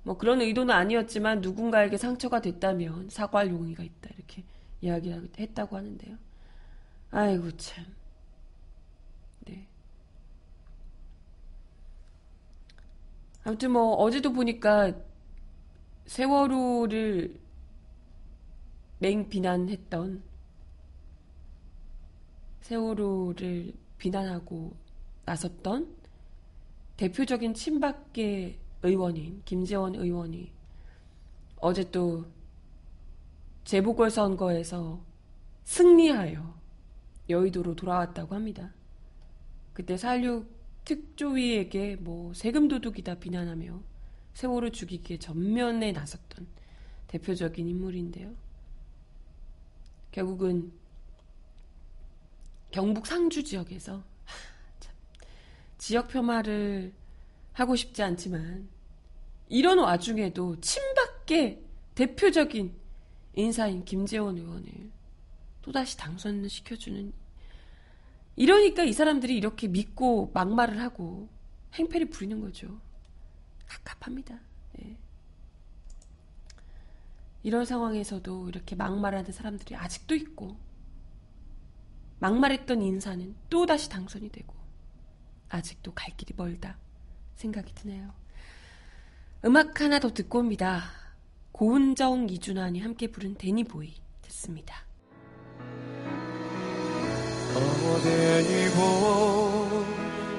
뭐 0.03 0.17
그런 0.17 0.41
의도는 0.41 0.73
아니었지만 0.73 1.41
누군가에게 1.41 1.97
상처가 1.97 2.41
됐다면 2.41 3.09
사과할 3.09 3.49
용의가 3.49 3.83
있다 3.83 4.09
이렇게 4.15 4.43
이야기를 4.81 5.29
했다고 5.37 5.77
하는데요. 5.77 6.17
아이고 7.11 7.51
참. 7.57 7.85
네. 9.41 9.67
아무튼 13.43 13.71
뭐 13.71 13.93
어제도 13.95 14.31
보니까 14.31 14.93
세월호를 16.05 17.39
맹 18.99 19.29
비난했던 19.29 20.23
세월호를 22.61 23.73
비난하고 23.97 24.75
나섰던 25.25 25.96
대표적인 26.97 27.53
친박계 27.53 28.59
의원인 28.83 29.41
김재원 29.45 29.95
의원이 29.95 30.51
어제 31.59 31.89
또 31.91 32.25
재보궐선거에서 33.63 34.99
승리하여 35.63 36.57
여의도로 37.29 37.75
돌아왔다고 37.75 38.35
합니다. 38.35 38.73
그때 39.73 39.95
4.16 39.95 40.47
특조위에게 40.85 41.97
뭐 41.97 42.33
세금 42.33 42.67
도둑이다 42.67 43.15
비난하며 43.15 43.79
세월호 44.33 44.69
죽이기에 44.71 45.17
전면에 45.17 45.91
나섰던 45.91 46.47
대표적인 47.07 47.67
인물인데요. 47.67 48.33
결국은 50.11 50.71
경북 52.71 53.05
상주 53.05 53.43
지역에서 53.43 54.03
지역 55.87 56.09
폄하를 56.09 56.93
하고 57.53 57.77
싶지 57.77 58.03
않지만 58.03 58.67
이런 59.47 59.79
와중에도 59.79 60.59
친박계 60.59 61.63
대표적인 61.95 62.75
인사인 63.35 63.85
김재원 63.85 64.37
의원을 64.37 64.91
또다시 65.61 65.95
당선을 65.95 66.49
시켜주는 66.49 67.13
이러니까 68.35 68.83
이 68.83 68.91
사람들이 68.91 69.37
이렇게 69.37 69.69
믿고 69.69 70.31
막말을 70.33 70.81
하고 70.81 71.29
행패를 71.75 72.09
부리는 72.09 72.41
거죠. 72.41 72.81
갑갑합니다. 73.67 74.41
예. 74.81 74.97
이런 77.43 77.63
상황에서도 77.63 78.49
이렇게 78.49 78.75
막말하는 78.75 79.31
사람들이 79.31 79.73
아직도 79.77 80.15
있고 80.15 80.57
막말했던 82.19 82.81
인사는 82.81 83.33
또다시 83.49 83.89
당선이 83.89 84.33
되고 84.33 84.56
아직도 85.49 85.93
갈 85.93 86.15
길이 86.17 86.33
멀다 86.35 86.77
생각이 87.35 87.73
드네요. 87.75 88.11
음악 89.45 89.81
하나 89.81 89.99
더 89.99 90.11
듣고 90.13 90.39
옵니다. 90.39 90.85
고은정, 91.51 92.29
이준환이 92.29 92.79
함께 92.79 93.07
부른 93.07 93.35
데니보이 93.35 93.93
듣습니다. 94.23 94.87
Oh, 97.55 98.01
데니보이, 98.03 99.85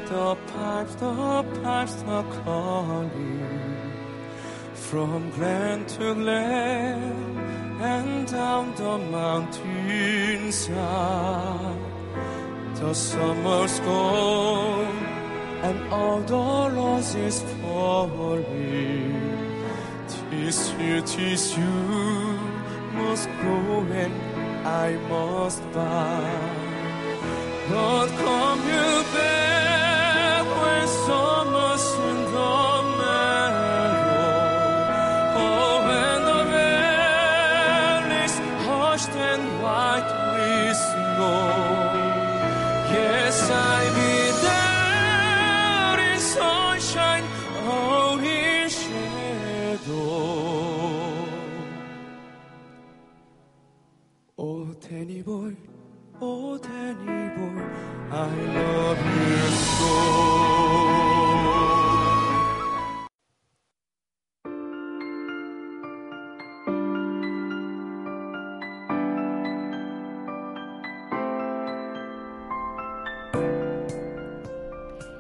the 0.07 0.37
pipes, 0.47 0.95
the 0.97 1.43
pipes 1.63 2.03
are 2.05 2.25
calling 2.45 3.11
from 4.75 5.31
glen 5.33 5.87
to 5.87 6.15
glen 6.15 7.39
and 7.81 8.27
down 8.31 8.75
the 8.77 8.99
mountainside. 9.11 11.98
The 12.81 12.95
summer's 12.95 13.81
gone 13.81 14.97
and 15.67 15.93
all 15.93 16.21
the 16.21 16.77
roses 16.77 17.43
falling. 17.61 19.19
Tis 20.31 20.73
you, 20.79 21.01
tis 21.03 21.59
you 21.59 22.39
must 22.95 23.29
go 23.43 23.85
and 24.03 24.15
I 24.65 24.97
must 25.09 25.63
buy. 25.73 26.31
But 27.69 28.09
come 28.23 28.61
you 28.61 29.03
back 29.13 29.38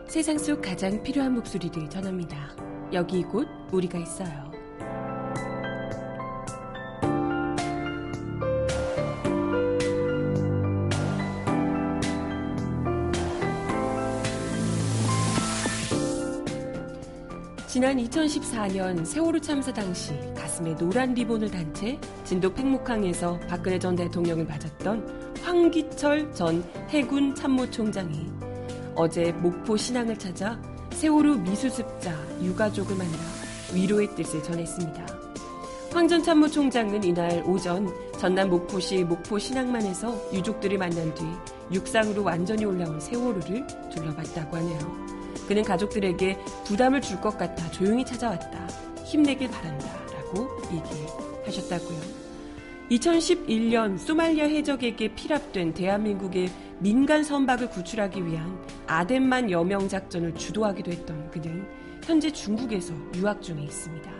세상 0.08 0.38
속 0.38 0.62
가장 0.62 1.02
필요한 1.02 1.34
목소리를 1.34 1.88
전합니다. 1.90 2.56
여기 2.94 3.22
곧 3.22 3.46
우리가 3.70 3.98
있어요. 3.98 4.48
지난 17.66 17.98
2014년 17.98 19.04
세월호 19.04 19.38
참사 19.40 19.72
당시 19.72 20.14
가슴에 20.34 20.74
노란 20.76 21.12
리본을 21.14 21.50
단 21.50 21.68
채 21.74 21.98
진도 22.24 22.52
팽목항에서 22.52 23.38
박근혜 23.48 23.78
전 23.78 23.94
대통령을 23.94 24.46
맞았던 24.46 25.34
황기철 25.42 26.32
전 26.32 26.64
해군 26.88 27.34
참모총장이 27.34 28.47
어제 28.98 29.30
목포 29.30 29.76
신앙을 29.76 30.18
찾아 30.18 30.60
세월호 30.90 31.36
미수습자 31.36 32.12
유가족을 32.42 32.96
만나 32.96 33.16
위로의 33.72 34.12
뜻을 34.16 34.42
전했습니다. 34.42 35.06
황전 35.92 36.20
참모총장은 36.20 37.04
이날 37.04 37.44
오전 37.46 37.88
전남 38.18 38.50
목포시 38.50 39.04
목포 39.04 39.38
신앙만에서 39.38 40.32
유족들을 40.32 40.76
만난 40.78 41.14
뒤 41.14 41.22
육상으로 41.72 42.24
완전히 42.24 42.64
올라온 42.64 42.98
세월호를 43.00 43.64
둘러봤다고 43.94 44.56
하네요. 44.56 44.78
그는 45.46 45.62
가족들에게 45.62 46.36
부담을 46.64 47.00
줄 47.00 47.20
것 47.20 47.38
같아 47.38 47.70
조용히 47.70 48.04
찾아왔다. 48.04 48.66
힘내길 49.04 49.48
바란다. 49.48 49.86
라고 50.12 50.48
얘기하셨다고요. 50.72 52.00
2011년 52.90 53.96
소말리아 53.98 54.46
해적에게 54.46 55.14
피랍된 55.14 55.74
대한민국의 55.74 56.50
민간 56.80 57.24
선박을 57.24 57.70
구출하기 57.70 58.24
위한 58.24 58.58
아덴만 58.86 59.50
여명 59.50 59.88
작전을 59.88 60.34
주도하기도 60.34 60.90
했던 60.92 61.30
그는 61.30 61.66
현재 62.04 62.30
중국에서 62.30 62.94
유학 63.16 63.42
중에 63.42 63.60
있습니다. 63.62 64.10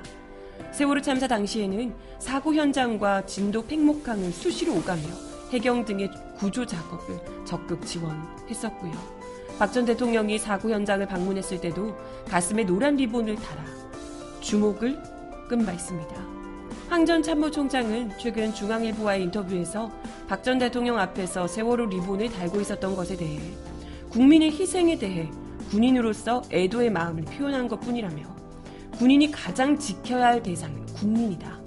세월호 0.73 1.01
참사 1.01 1.27
당시에는 1.29 1.95
사고 2.19 2.53
현장과 2.55 3.27
진도 3.27 3.65
팽목항을 3.65 4.33
수시로 4.33 4.75
오가며 4.75 5.03
해경 5.53 5.85
등의 5.85 6.11
구조 6.37 6.67
작업을 6.67 7.17
적극 7.47 7.87
지원했었고요. 7.87 8.93
박 9.59 9.73
전 9.73 9.85
대통령이 9.85 10.39
사고 10.39 10.71
현장을 10.71 11.07
방문했을 11.07 11.61
때도 11.61 11.97
가슴에 12.29 12.65
노란 12.65 12.97
리본을 12.97 13.37
달아 13.37 13.65
주목을 14.41 15.01
끈바 15.49 15.73
있습니다. 15.73 16.38
황 16.89 17.05
전 17.05 17.23
참모총장은 17.23 18.13
최근 18.19 18.53
중앙일보와의 18.55 19.25
인터뷰에서 19.25 19.91
박 20.27 20.43
전 20.43 20.59
대통령 20.59 20.99
앞에서 20.99 21.47
세월호 21.47 21.87
리본을 21.87 22.31
달고 22.31 22.61
있었던 22.63 22.97
것에 22.97 23.17
대해 23.17 23.39
국민의 24.11 24.51
희생에 24.53 24.99
대해 24.99 25.31
군인으로서 25.71 26.43
애도의 26.51 26.91
마음을 26.91 27.25
표현한 27.25 27.69
것 27.69 27.79
뿐이라며 27.81 28.23
군인이 28.99 29.31
가장 29.31 29.79
지켜야 29.79 30.29
할 30.29 30.43
대상은 30.43 30.85
국민이다. 30.87 31.61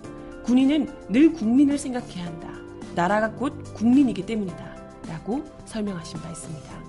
군인은 0.44 0.90
늘 1.10 1.32
국민을 1.32 1.78
생각해야 1.78 2.26
한다. 2.26 2.50
나라가 2.96 3.30
곧 3.32 3.54
국민이기 3.76 4.26
때문이다. 4.26 4.76
라고 5.08 5.44
설명하신 5.66 6.20
바 6.20 6.30
있습니다. 6.30 6.82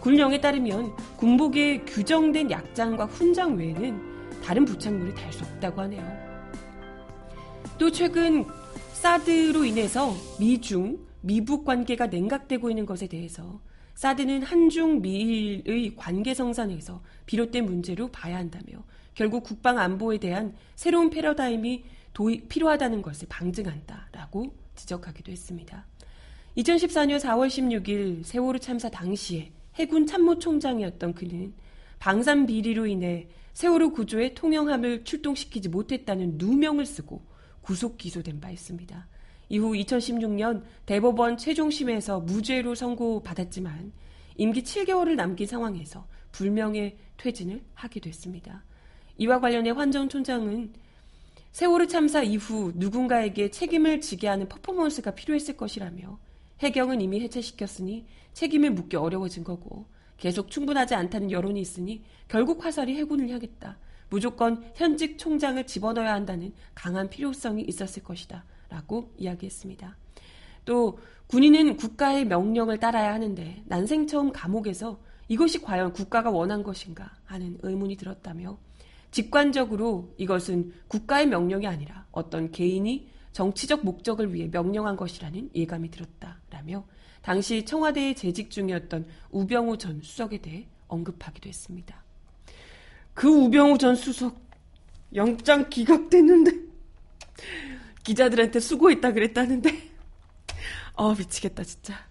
군령에 0.00 0.40
따르면 0.40 0.92
군복에 1.16 1.80
규정된 1.84 2.50
약장과 2.50 3.06
훈장 3.06 3.56
외에는 3.56 4.00
다른 4.44 4.64
부착물이 4.64 5.14
달 5.14 5.32
수 5.32 5.44
없다고 5.44 5.80
하네요. 5.82 6.21
또 7.82 7.90
최근 7.90 8.44
사드로 8.92 9.64
인해서 9.64 10.14
미중, 10.38 11.04
미북 11.20 11.64
관계가 11.64 12.06
냉각되고 12.06 12.70
있는 12.70 12.86
것에 12.86 13.08
대해서 13.08 13.60
사드는 13.96 14.44
한중 14.44 15.02
미일의 15.02 15.96
관계 15.96 16.32
성산에서 16.32 17.02
비롯된 17.26 17.64
문제로 17.64 18.06
봐야 18.06 18.36
한다며 18.36 18.84
결국 19.16 19.42
국방 19.42 19.80
안보에 19.80 20.18
대한 20.18 20.54
새로운 20.76 21.10
패러다임이 21.10 21.82
도입, 22.12 22.48
필요하다는 22.48 23.02
것을 23.02 23.26
방증한다라고 23.28 24.54
지적하기도 24.76 25.32
했습니다. 25.32 25.84
2014년 26.58 27.18
4월 27.18 27.48
16일 27.48 28.22
세월호 28.22 28.60
참사 28.60 28.90
당시에 28.90 29.50
해군 29.74 30.06
참모총장이었던 30.06 31.14
그는 31.14 31.52
방산 31.98 32.46
비리로 32.46 32.86
인해 32.86 33.26
세월호 33.54 33.90
구조에 33.90 34.34
통영함을 34.34 35.02
출동시키지 35.02 35.68
못했다는 35.68 36.34
누명을 36.38 36.86
쓰고 36.86 37.31
구속 37.62 37.96
기소된 37.96 38.40
바 38.40 38.50
있습니다. 38.50 39.08
이후 39.48 39.72
2016년 39.72 40.62
대법원 40.86 41.36
최종심에서 41.36 42.20
무죄로 42.20 42.74
선고받았지만 42.74 43.92
임기 44.36 44.62
7개월을 44.62 45.14
남긴 45.14 45.46
상황에서 45.46 46.06
불명예 46.32 46.96
퇴진을 47.16 47.62
하게 47.74 48.00
됐습니다. 48.00 48.64
이와 49.18 49.40
관련해 49.40 49.70
환정 49.70 50.08
총장은 50.08 50.72
세월호 51.52 51.86
참사 51.86 52.22
이후 52.22 52.72
누군가에게 52.74 53.50
책임을 53.50 54.00
지게 54.00 54.26
하는 54.26 54.48
퍼포먼스가 54.48 55.10
필요했을 55.10 55.56
것이라며 55.56 56.18
해경은 56.60 57.02
이미 57.02 57.20
해체시켰으니 57.20 58.06
책임을 58.32 58.70
묻기 58.70 58.96
어려워진 58.96 59.44
거고 59.44 59.86
계속 60.16 60.50
충분하지 60.50 60.94
않다는 60.94 61.30
여론이 61.30 61.60
있으니 61.60 62.04
결국 62.28 62.64
화살이 62.64 62.96
해군을 62.96 63.28
향했다. 63.28 63.76
무조건 64.12 64.62
현직 64.74 65.16
총장을 65.16 65.66
집어넣어야 65.66 66.12
한다는 66.12 66.52
강한 66.74 67.08
필요성이 67.08 67.62
있었을 67.62 68.02
것이다. 68.02 68.44
라고 68.68 69.10
이야기했습니다. 69.16 69.96
또 70.66 70.98
군인은 71.28 71.78
국가의 71.78 72.26
명령을 72.26 72.78
따라야 72.78 73.14
하는데 73.14 73.62
난생 73.64 74.06
처음 74.06 74.30
감옥에서 74.30 75.00
이것이 75.28 75.62
과연 75.62 75.94
국가가 75.94 76.30
원한 76.30 76.62
것인가 76.62 77.10
하는 77.24 77.56
의문이 77.62 77.96
들었다며 77.96 78.58
직관적으로 79.12 80.12
이것은 80.18 80.74
국가의 80.88 81.26
명령이 81.28 81.66
아니라 81.66 82.06
어떤 82.12 82.50
개인이 82.50 83.08
정치적 83.32 83.82
목적을 83.82 84.34
위해 84.34 84.46
명령한 84.52 84.96
것이라는 84.96 85.52
예감이 85.54 85.90
들었다라며 85.90 86.84
당시 87.22 87.64
청와대에 87.64 88.12
재직 88.12 88.50
중이었던 88.50 89.06
우병우 89.30 89.78
전 89.78 90.02
수석에 90.02 90.42
대해 90.42 90.68
언급하기도 90.88 91.48
했습니다. 91.48 92.02
그 93.14 93.28
우병우 93.28 93.78
전 93.78 93.94
수석 93.94 94.40
영장 95.14 95.68
기각됐는데 95.68 96.50
기자들한테 98.04 98.60
수고했다 98.60 99.12
그랬다는데. 99.12 99.90
어 100.94 101.14
미치겠다 101.14 101.64
진짜. 101.64 102.06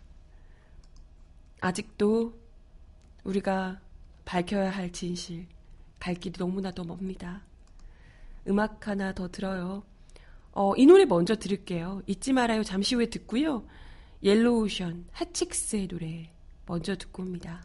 아직도 1.59 2.33
우리가 3.23 3.79
밝혀야 4.25 4.71
할 4.71 4.91
진실 4.91 5.47
갈 5.99 6.15
길이 6.15 6.35
너무나도 6.37 6.83
멉니다. 6.83 7.43
음악 8.47 8.87
하나 8.87 9.13
더 9.13 9.27
들어요. 9.27 9.83
어, 10.53 10.73
이 10.75 10.85
노래 10.85 11.05
먼저 11.05 11.35
들을게요. 11.35 12.01
잊지 12.07 12.33
말아요. 12.33 12.63
잠시 12.63 12.95
후에 12.95 13.05
듣고요. 13.09 13.65
옐로우션 14.23 15.07
핫칙스의 15.11 15.87
노래 15.87 16.29
먼저 16.67 16.95
듣고 16.95 17.23
옵니다 17.23 17.63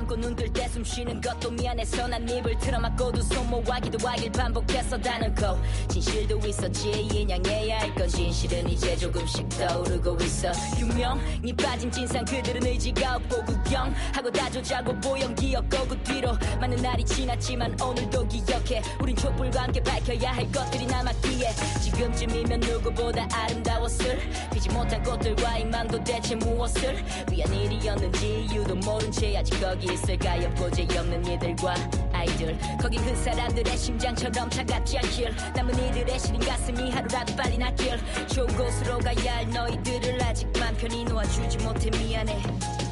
감고 0.00 0.16
눈 0.16 0.34
뜰 0.34 0.48
때 0.50 0.64
숨 0.66 0.82
쉬는 0.82 1.20
것도 1.20 1.50
미안해서 1.50 2.08
난 2.08 2.26
입을 2.26 2.56
틀어막고도 2.58 3.20
손모아 3.20 3.80
기도 3.80 3.98
하길 4.08 4.32
반복해서 4.32 4.96
다는고 4.98 5.58
진실도 5.88 6.38
있었지 6.38 6.90
인양해야 7.12 7.80
할 7.80 7.94
건 7.94 8.08
진실은 8.08 8.66
이제 8.68 8.96
조금씩 8.96 9.46
떠오르고 9.50 10.16
있어. 10.22 10.52
유명이 10.78 11.52
빠진 11.54 11.90
진상 11.90 12.24
그들은 12.24 12.64
의지가 12.64 13.16
없고 13.16 13.44
구경하고 13.44 14.30
다조자고 14.32 14.98
보영 15.00 15.34
기억고 15.34 15.88
그 15.88 16.02
뒤로 16.04 16.32
많은 16.60 16.76
날이 16.76 17.04
지났지만 17.04 17.76
오늘도 17.80 18.26
기억해. 18.28 18.80
우린 19.02 19.14
촛불과 19.16 19.64
함께 19.64 19.82
밝혀야 19.82 20.32
할 20.32 20.50
것들이 20.50 20.86
남았기에 20.86 21.50
지금쯤이면 21.82 22.60
누구보다 22.60 23.28
아름다웠을. 23.32 24.18
피지 24.54 24.70
못한 24.70 25.02
꽃들과의 25.02 25.64
맘도 25.66 26.02
대체 26.04 26.36
무엇을? 26.36 27.04
위한 27.30 27.52
일이었는지 27.52 28.46
이유도 28.50 28.76
모른 28.76 29.10
채 29.12 29.36
아직 29.36 29.60
거기 29.60 29.89
있을까요 29.92 30.50
보재 30.54 30.86
없는 30.98 31.24
이들과 31.26 31.74
아이들. 32.12 32.58
거긴 32.80 33.04
그 33.04 33.14
사람들의 33.16 33.76
심장처럼 33.76 34.50
차갑지 34.50 34.98
않길. 34.98 35.34
남은 35.54 35.74
이들의 35.74 36.18
시린 36.18 36.40
가슴이 36.40 36.90
하루라도 36.90 37.36
빨리 37.36 37.58
낫길. 37.58 37.98
좋은 38.26 38.46
곳으로 38.56 38.98
가야 38.98 39.36
할 39.36 39.50
너희들을 39.50 40.22
아직 40.22 40.48
맘 40.58 40.76
편히 40.76 41.04
놓아주지 41.04 41.58
못해. 41.58 41.90
미안해. 41.90 42.40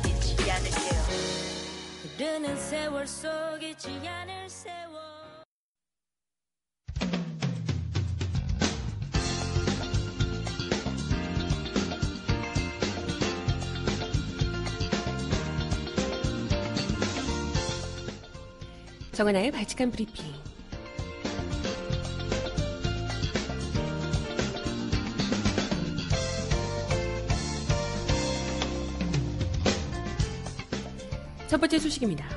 잊지 0.06 0.50
않을게요. 0.50 0.98
흐르는 2.16 2.56
세월 2.56 3.06
속 3.06 3.30
잊지 3.62 4.00
않을 4.06 4.48
세월 4.48 4.97
정은아의 19.18 19.50
발칙한 19.50 19.90
브리핑. 19.90 20.26
첫 31.48 31.60
번째 31.60 31.80
소식입니다. 31.80 32.28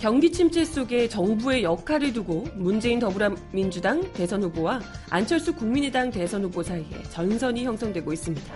경기 0.00 0.30
침체 0.30 0.64
속에 0.64 1.08
정부의 1.08 1.64
역할을 1.64 2.12
두고 2.12 2.46
문재인 2.54 3.00
더불어민주당 3.00 4.00
대선 4.12 4.44
후보와 4.44 4.80
안철수 5.08 5.52
국민의당 5.52 6.12
대선 6.12 6.44
후보 6.44 6.62
사이에 6.62 7.02
전선이 7.10 7.64
형성되고 7.64 8.12
있습니다. 8.12 8.54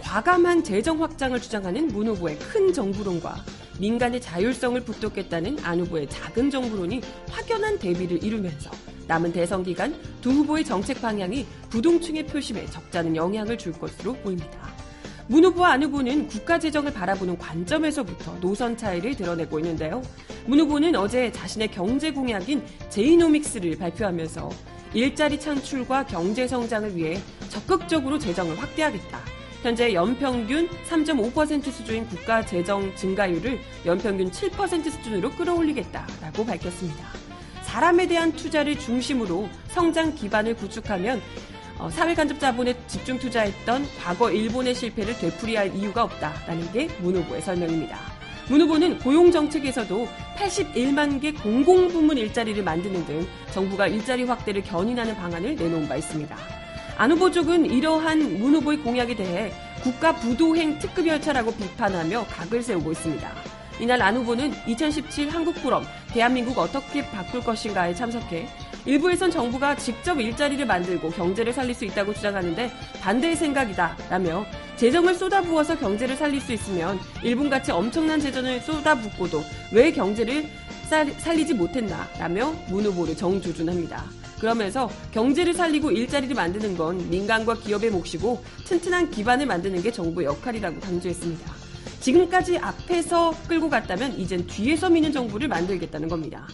과감한 0.00 0.64
재정 0.64 1.02
확장을 1.02 1.38
주장하는 1.38 1.88
문 1.88 2.08
후보의 2.08 2.38
큰 2.38 2.72
정부론과 2.72 3.44
민간의 3.80 4.20
자율성을 4.20 4.78
북돋겠다는 4.84 5.58
안 5.62 5.80
후보의 5.80 6.06
작은 6.10 6.50
정부론이 6.50 7.00
확연한 7.30 7.78
대비를 7.78 8.22
이루면서 8.22 8.70
남은 9.06 9.32
대선 9.32 9.64
기간 9.64 9.98
두 10.20 10.30
후보의 10.30 10.64
정책 10.66 11.00
방향이 11.00 11.46
부동층의 11.70 12.26
표심에 12.26 12.66
적잖은 12.66 13.16
영향을 13.16 13.56
줄 13.56 13.72
것으로 13.72 14.12
보입니다. 14.16 14.70
문 15.28 15.44
후보와 15.44 15.70
안 15.70 15.82
후보는 15.82 16.26
국가 16.28 16.58
재정을 16.58 16.92
바라보는 16.92 17.38
관점에서부터 17.38 18.38
노선 18.40 18.76
차이를 18.76 19.16
드러내고 19.16 19.58
있는데요. 19.60 20.02
문 20.44 20.60
후보는 20.60 20.94
어제 20.96 21.32
자신의 21.32 21.68
경제 21.68 22.12
공약인 22.12 22.62
제이노믹스를 22.90 23.78
발표하면서 23.78 24.50
일자리 24.92 25.40
창출과 25.40 26.06
경제 26.06 26.46
성장을 26.46 26.94
위해 26.96 27.18
적극적으로 27.48 28.18
재정을 28.18 28.60
확대하겠다. 28.60 29.39
현재 29.62 29.92
연평균 29.92 30.68
3.5% 30.88 31.70
수준인 31.70 32.06
국가 32.08 32.44
재정 32.44 32.94
증가율을 32.96 33.60
연평균 33.84 34.30
7% 34.30 34.90
수준으로 34.90 35.30
끌어올리겠다라고 35.32 36.46
밝혔습니다. 36.46 37.08
사람에 37.62 38.06
대한 38.06 38.32
투자를 38.32 38.78
중심으로 38.78 39.48
성장 39.68 40.14
기반을 40.14 40.54
구축하면 40.56 41.20
어, 41.78 41.88
사회 41.88 42.14
간접 42.14 42.38
자본에 42.40 42.74
집중 42.86 43.18
투자했던 43.18 43.86
과거 44.02 44.30
일본의 44.30 44.74
실패를 44.74 45.16
되풀이할 45.18 45.74
이유가 45.76 46.04
없다라는 46.04 46.72
게 46.72 46.88
문 47.00 47.16
후보의 47.16 47.40
설명입니다. 47.42 47.98
문 48.48 48.60
후보는 48.62 48.98
고용 48.98 49.30
정책에서도 49.30 50.08
81만 50.36 51.20
개 51.20 51.32
공공부문 51.32 52.18
일자리를 52.18 52.62
만드는 52.64 53.06
등 53.06 53.26
정부가 53.52 53.86
일자리 53.86 54.24
확대를 54.24 54.62
견인하는 54.62 55.14
방안을 55.14 55.54
내놓은 55.54 55.88
바 55.88 55.96
있습니다. 55.96 56.59
안 57.00 57.10
후보 57.12 57.30
쪽은 57.30 57.64
이러한 57.64 58.40
문 58.40 58.56
후보의 58.56 58.76
공약에 58.80 59.16
대해 59.16 59.54
국가 59.82 60.14
부도행 60.14 60.78
특급 60.78 61.06
열차라고 61.06 61.50
비판하며 61.52 62.26
각을 62.26 62.62
세우고 62.62 62.92
있습니다. 62.92 63.32
이날 63.80 64.02
안 64.02 64.18
후보는 64.18 64.52
2017 64.66 65.30
한국포럼 65.30 65.82
대한민국 66.12 66.58
어떻게 66.58 67.02
바꿀 67.06 67.40
것인가에 67.40 67.94
참석해 67.94 68.46
일부에선 68.84 69.30
정부가 69.30 69.76
직접 69.76 70.20
일자리를 70.20 70.66
만들고 70.66 71.08
경제를 71.12 71.54
살릴 71.54 71.74
수 71.74 71.86
있다고 71.86 72.12
주장하는데 72.12 72.70
반대의 73.00 73.34
생각이다 73.34 73.96
라며 74.10 74.44
재정을 74.76 75.14
쏟아부어서 75.14 75.78
경제를 75.78 76.16
살릴 76.16 76.38
수 76.42 76.52
있으면 76.52 77.00
일본같이 77.22 77.72
엄청난 77.72 78.20
재정을 78.20 78.60
쏟아붓고도 78.60 79.42
왜 79.72 79.90
경제를 79.90 80.44
살리지 81.16 81.54
못했나 81.54 82.06
라며 82.18 82.52
문 82.68 82.84
후보를 82.84 83.16
정조준합니다. 83.16 84.19
그러면서 84.40 84.90
경제를 85.12 85.54
살리고 85.54 85.90
일자리를 85.90 86.34
만드는 86.34 86.76
건 86.76 87.08
민간과 87.10 87.54
기업의 87.54 87.90
몫이고 87.90 88.42
튼튼한 88.64 89.10
기반을 89.10 89.46
만드는 89.46 89.82
게 89.82 89.92
정부의 89.92 90.26
역할이라고 90.26 90.80
강조했습니다. 90.80 91.52
지금까지 92.00 92.58
앞에서 92.58 93.34
끌고 93.46 93.68
갔다면 93.68 94.18
이젠 94.18 94.46
뒤에서 94.46 94.88
미는 94.88 95.12
정부를 95.12 95.48
만들겠다는 95.48 96.08
겁니다. 96.08 96.48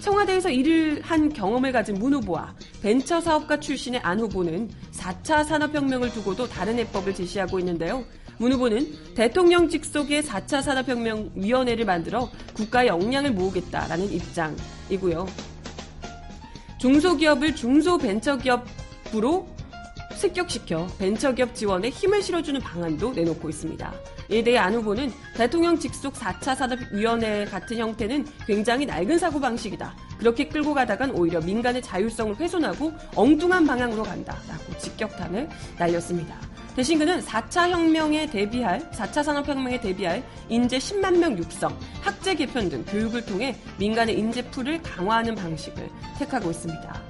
청와대에서 0.00 0.50
일을 0.50 1.02
한 1.02 1.28
경험을 1.32 1.72
가진 1.72 1.96
문 1.96 2.14
후보와 2.14 2.54
벤처 2.82 3.20
사업가 3.20 3.58
출신의 3.58 4.00
안 4.00 4.20
후보는 4.20 4.70
4차 4.92 5.44
산업혁명을 5.44 6.12
두고도 6.12 6.48
다른 6.48 6.78
해법을 6.78 7.14
제시하고 7.14 7.58
있는데요. 7.58 8.04
문 8.38 8.52
후보는 8.52 9.14
대통령 9.14 9.68
직속의 9.68 10.22
4차 10.22 10.62
산업혁명위원회를 10.62 11.84
만들어 11.84 12.30
국가의 12.54 12.88
역량을 12.88 13.32
모으겠다라는 13.32 14.12
입장이고요. 14.12 15.26
중소기업을 16.78 17.54
중소벤처기업으로 17.54 19.46
습격시켜 20.14 20.88
벤처기업 20.98 21.54
지원에 21.54 21.90
힘을 21.90 22.22
실어주는 22.22 22.60
방안도 22.60 23.12
내놓고 23.12 23.48
있습니다. 23.48 23.94
이에 24.30 24.42
대해 24.42 24.58
안 24.58 24.74
후보는 24.74 25.12
대통령 25.34 25.78
직속 25.78 26.14
4차 26.14 26.56
산업위원회 26.56 27.44
같은 27.46 27.78
형태는 27.78 28.26
굉장히 28.46 28.84
낡은 28.84 29.18
사고방식이다. 29.18 29.96
그렇게 30.18 30.48
끌고 30.48 30.74
가다간 30.74 31.12
오히려 31.12 31.40
민간의 31.40 31.82
자율성을 31.82 32.36
훼손하고 32.36 32.92
엉뚱한 33.14 33.66
방향으로 33.66 34.02
간다. 34.02 34.36
라고 34.48 34.76
직격탄을 34.78 35.48
날렸습니다. 35.78 36.47
대신 36.78 36.96
그는 36.96 37.20
4차 37.20 37.70
혁명에 37.70 38.26
대비할, 38.26 38.88
4차 38.92 39.24
산업혁명에 39.24 39.80
대비할 39.80 40.22
인재 40.48 40.78
10만 40.78 41.18
명 41.18 41.36
육성, 41.36 41.76
학제 42.02 42.36
개편 42.36 42.68
등 42.68 42.84
교육을 42.84 43.26
통해 43.26 43.56
민간의 43.80 44.16
인재 44.16 44.48
풀을 44.52 44.80
강화하는 44.80 45.34
방식을 45.34 45.90
택하고 46.20 46.52
있습니다. 46.52 47.07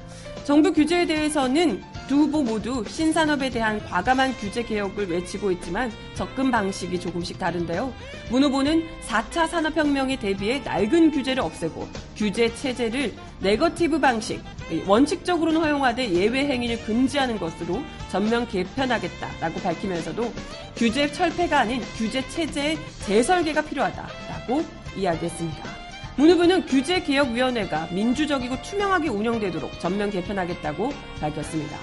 정부 0.48 0.72
규제에 0.72 1.04
대해서는 1.04 1.82
두 2.08 2.20
후보 2.20 2.42
모두 2.42 2.82
신산업에 2.88 3.50
대한 3.50 3.84
과감한 3.84 4.32
규제 4.38 4.62
개혁을 4.62 5.10
외치고 5.10 5.50
있지만 5.50 5.92
접근 6.14 6.50
방식이 6.50 6.98
조금씩 6.98 7.38
다른데요. 7.38 7.92
문 8.30 8.44
후보는 8.44 8.82
4차 9.06 9.46
산업혁명에 9.46 10.18
대비해 10.18 10.60
낡은 10.60 11.10
규제를 11.10 11.42
없애고 11.42 11.86
규제 12.16 12.48
체제를 12.54 13.12
네거티브 13.40 14.00
방식, 14.00 14.40
원칙적으로는 14.86 15.60
허용하되 15.60 16.10
예외 16.12 16.46
행위를 16.46 16.82
금지하는 16.82 17.38
것으로 17.38 17.82
전면 18.10 18.48
개편하겠다라고 18.48 19.60
밝히면서도 19.60 20.32
규제 20.76 21.12
철폐가 21.12 21.58
아닌 21.58 21.82
규제 21.98 22.26
체제의 22.26 22.78
재설계가 23.04 23.60
필요하다라고 23.60 24.64
이야기했습니다. 24.96 25.87
문 26.18 26.30
후보는 26.30 26.66
규제개혁위원회가 26.66 27.90
민주적이고 27.92 28.60
투명하게 28.62 29.08
운영되도록 29.08 29.78
전면 29.78 30.10
개편하겠다고 30.10 30.92
밝혔습니다. 31.20 31.78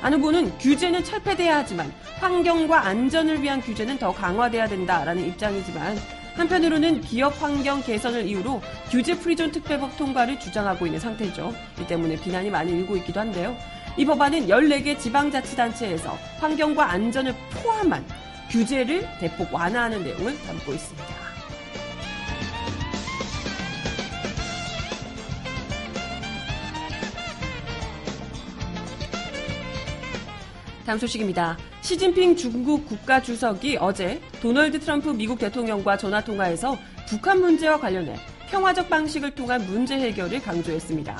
안 0.00 0.14
후보는 0.14 0.56
규제는 0.58 1.02
철폐돼야 1.02 1.56
하지만 1.56 1.92
환경과 2.20 2.86
안전을 2.86 3.42
위한 3.42 3.60
규제는 3.60 3.98
더 3.98 4.12
강화돼야 4.12 4.68
된다라는 4.68 5.26
입장이지만 5.26 5.98
한편으로는 6.36 7.00
기업 7.00 7.42
환경 7.42 7.82
개선을 7.82 8.28
이유로 8.28 8.62
규제 8.90 9.18
프리존 9.18 9.50
특별법 9.50 9.96
통과를 9.96 10.38
주장하고 10.38 10.86
있는 10.86 11.00
상태죠. 11.00 11.52
이 11.80 11.86
때문에 11.88 12.14
비난이 12.14 12.48
많이 12.48 12.70
일고 12.70 12.96
있기도 12.98 13.18
한데요. 13.18 13.56
이 13.96 14.06
법안은 14.06 14.46
14개 14.46 15.00
지방자치단체에서 15.00 16.16
환경과 16.38 16.92
안전을 16.92 17.34
포함한 17.54 18.06
규제를 18.50 19.04
대폭 19.18 19.52
완화하는 19.52 20.04
내용을 20.04 20.40
담고 20.42 20.72
있습니다. 20.74 21.29
다음 30.90 30.98
소식입니다. 30.98 31.56
시진핑 31.82 32.34
중국 32.34 32.84
국가주석이 32.84 33.76
어제 33.76 34.20
도널드 34.42 34.80
트럼프 34.80 35.10
미국 35.10 35.38
대통령과 35.38 35.96
전화통화에서 35.96 36.76
북한 37.08 37.38
문제와 37.38 37.78
관련해 37.78 38.16
평화적 38.48 38.90
방식을 38.90 39.36
통한 39.36 39.64
문제 39.66 39.94
해결을 39.94 40.42
강조했습니다. 40.42 41.16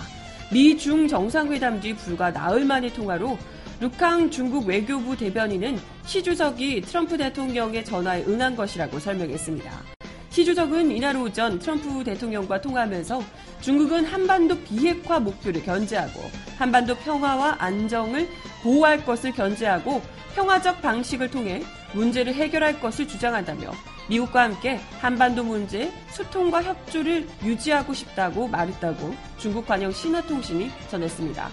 미중 0.53 1.07
정상회담 1.07 1.79
뒤 1.79 1.95
불과 1.95 2.33
나흘 2.33 2.65
만의 2.65 2.93
통화로 2.95 3.39
루캉 3.79 4.33
중국 4.33 4.67
외교부 4.67 5.17
대변인은 5.17 5.79
시 6.05 6.21
주석이 6.21 6.81
트럼프 6.81 7.17
대통령의 7.17 7.85
전화에 7.85 8.25
응한 8.25 8.57
것이라고 8.57 8.99
설명했습니다. 8.99 10.00
시 10.41 10.45
주석은 10.47 10.91
이날 10.91 11.19
오전 11.19 11.59
트럼프 11.59 12.03
대통령과 12.03 12.63
통화하면서 12.63 13.23
중국은 13.61 14.07
한반도 14.07 14.59
비핵화 14.61 15.21
목표를 15.21 15.63
견제하고 15.63 16.23
한반도 16.57 16.97
평화와 16.97 17.57
안정을 17.59 18.27
보호할 18.63 19.05
것을 19.05 19.33
견제하고 19.33 20.01
평화적 20.35 20.81
방식을 20.81 21.31
통해 21.31 21.63
문제를 21.93 22.33
해결할 22.33 22.81
것을 22.81 23.07
주장한다며 23.07 23.71
미국과 24.09 24.45
함께 24.45 24.81
한반도 25.03 25.45
문제 25.45 25.93
소통과 26.09 26.63
협조를 26.63 27.29
유지하고 27.45 27.93
싶다고 27.93 28.49
말했다고 28.49 29.15
중국 29.37 29.67
관영 29.67 29.93
신화통신이 29.93 30.71
전했습니다. 30.91 31.51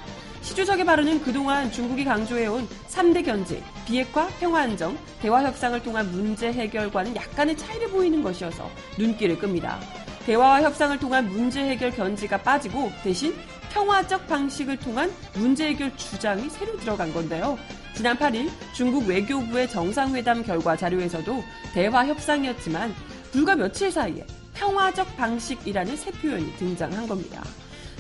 시주석의 0.48 0.86
발언은 0.86 1.22
그동안 1.24 1.70
중국이 1.70 2.06
강조해온 2.06 2.70
3대 2.88 3.26
견제, 3.26 3.62
비핵화, 3.86 4.28
평화안정, 4.40 4.98
대화 5.22 5.44
협상을 5.44 5.84
통한 5.84 6.10
문제 6.10 6.52
해결과는 6.54 7.18
약간의 7.18 7.58
차이를 7.58 7.90
보이는 7.90 8.24
것이어서 8.24 8.70
눈길을 8.98 9.40
끕니다. 9.40 9.78
대화와 10.26 10.62
협상을 10.62 10.98
통한 11.00 11.28
문제 11.28 11.62
해결 11.62 11.92
견지가 11.92 12.38
빠지고 12.44 12.90
대신 13.04 13.36
평화적 13.72 14.26
방식을 14.28 14.78
통한 14.78 15.12
문제 15.34 15.68
해결 15.68 15.96
주장이 15.98 16.50
새로 16.50 16.78
들어간 16.78 17.14
건데요. 17.14 17.60
지난 17.94 18.18
8일 18.18 18.50
중국 18.74 19.06
외교부의 19.06 19.70
정상회담 19.70 20.44
결과 20.44 20.78
자료에서도 20.78 21.44
대화 21.74 22.06
협상이었지만 22.06 22.96
불과 23.34 23.54
며칠 23.54 23.92
사이에 23.92 24.26
평화적 24.54 25.18
방식이라는 25.18 25.98
새 25.98 26.10
표현이 26.12 26.56
등장한 26.56 27.06
겁니다. 27.06 27.44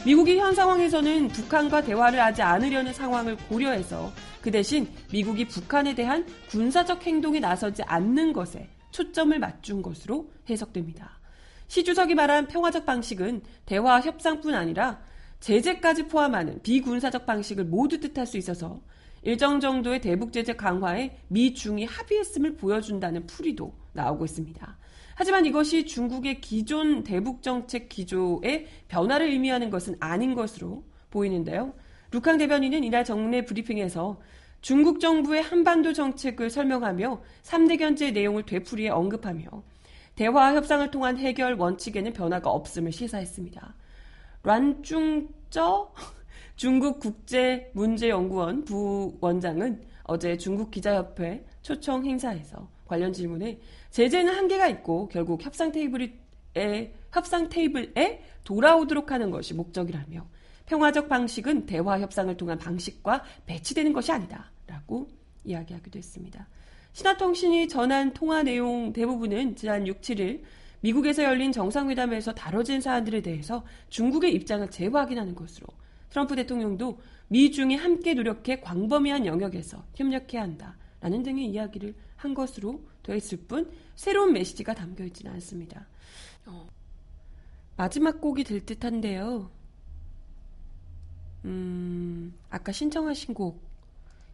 미국이 0.05 0.37
현 0.37 0.53
상황에서는 0.53 1.27
북한과 1.29 1.81
대화를 1.81 2.19
하지 2.21 2.41
않으려는 2.41 2.93
상황을 2.93 3.35
고려해서 3.35 4.11
그 4.41 4.51
대신 4.51 4.87
미국이 5.11 5.45
북한에 5.45 5.95
대한 5.95 6.25
군사적 6.49 7.05
행동에 7.05 7.39
나서지 7.39 7.83
않는 7.83 8.31
것에 8.31 8.69
초점을 8.91 9.37
맞춘 9.37 9.81
것으로 9.81 10.31
해석됩니다. 10.49 11.19
시 11.67 11.83
주석이 11.83 12.15
말한 12.15 12.47
평화적 12.47 12.85
방식은 12.85 13.41
대화 13.65 13.99
협상뿐 13.99 14.53
아니라 14.53 15.01
제재까지 15.41 16.07
포함하는 16.07 16.61
비군사적 16.61 17.25
방식을 17.25 17.65
모두 17.65 17.99
뜻할 17.99 18.25
수 18.25 18.37
있어서 18.37 18.81
일정 19.23 19.59
정도의 19.59 19.99
대북 19.99 20.31
제재 20.31 20.55
강화에 20.55 21.17
미 21.27 21.53
중이 21.53 21.85
합의했음을 21.85 22.55
보여준다는 22.55 23.27
풀이도 23.27 23.73
나오고 23.93 24.23
있습니다. 24.25 24.77
하지만 25.19 25.47
이것이 25.47 25.87
중국의 25.87 26.41
기존 26.41 27.03
대북 27.03 27.41
정책 27.41 27.89
기조의 27.89 28.67
변화를 28.87 29.31
의미하는 29.31 29.71
것은 29.71 29.95
아닌 29.99 30.35
것으로 30.35 30.83
보이는데요. 31.09 31.73
루캉 32.11 32.37
대변인은 32.37 32.83
이날 32.83 33.03
정례 33.03 33.43
브리핑에서 33.43 34.21
중국 34.61 34.99
정부의 34.99 35.41
한반도 35.41 35.91
정책을 35.91 36.51
설명하며 36.51 37.19
3대 37.41 37.79
견제 37.79 38.11
내용을 38.11 38.43
되풀이해 38.43 38.89
언급하며 38.89 39.47
대화 40.15 40.53
협상을 40.53 40.91
통한 40.91 41.17
해결 41.17 41.55
원칙에는 41.55 42.13
변화가 42.13 42.51
없음을 42.51 42.91
시사했습니다. 42.91 43.73
란중쩌 44.43 45.93
중국 46.55 46.99
국제문제연구원 46.99 48.65
부원장은 48.65 49.81
어제 50.03 50.37
중국 50.37 50.69
기자협회 50.69 51.43
초청 51.63 52.05
행사에서 52.05 52.69
관련 52.87 53.13
질문에 53.13 53.59
제재는 53.97 54.31
한계가 54.31 54.67
있고 54.67 55.07
결국 55.07 55.43
협상 55.43 55.71
테이블에 55.71 56.13
협상 57.11 57.49
테이블에 57.49 58.21
돌아오도록 58.43 59.09
하는 59.09 59.31
것이 59.31 59.55
목적이라며 59.55 60.23
평화적 60.67 61.09
방식은 61.09 61.65
대화 61.65 61.99
협상을 61.99 62.37
통한 62.37 62.59
방식과 62.59 63.23
배치되는 63.47 63.93
것이 63.93 64.11
아니다라고 64.11 65.07
이야기하기도 65.45 65.97
했습니다. 65.97 66.47
신화통신이 66.93 67.69
전한 67.69 68.13
통화 68.13 68.43
내용 68.43 68.93
대부분은 68.93 69.55
지난 69.55 69.87
6, 69.87 70.01
7일 70.01 70.43
미국에서 70.81 71.23
열린 71.23 71.51
정상회담에서 71.51 72.35
다뤄진 72.35 72.81
사안들에 72.81 73.21
대해서 73.21 73.65
중국의 73.89 74.31
입장을 74.35 74.69
재확인하는 74.69 75.33
것으로 75.33 75.65
트럼프 76.11 76.35
대통령도 76.35 76.99
미중이 77.29 77.75
함께 77.75 78.13
노력해 78.13 78.59
광범위한 78.59 79.25
영역에서 79.25 79.83
협력해야 79.95 80.43
한다라는 80.43 81.23
등의 81.23 81.47
이야기를 81.47 81.95
한 82.15 82.35
것으로 82.35 82.83
되어 83.07 83.15
있을 83.15 83.37
뿐 83.37 83.71
새로운 83.95 84.33
메시지가 84.33 84.75
담겨 84.75 85.05
있지는 85.05 85.31
않습니다. 85.33 85.87
어, 86.45 86.67
마지막 87.77 88.19
곡이 88.19 88.43
될 88.43 88.65
듯한데요. 88.65 89.49
음, 91.45 92.33
아까 92.49 92.71
신청하신 92.73 93.33
곡 93.33 93.65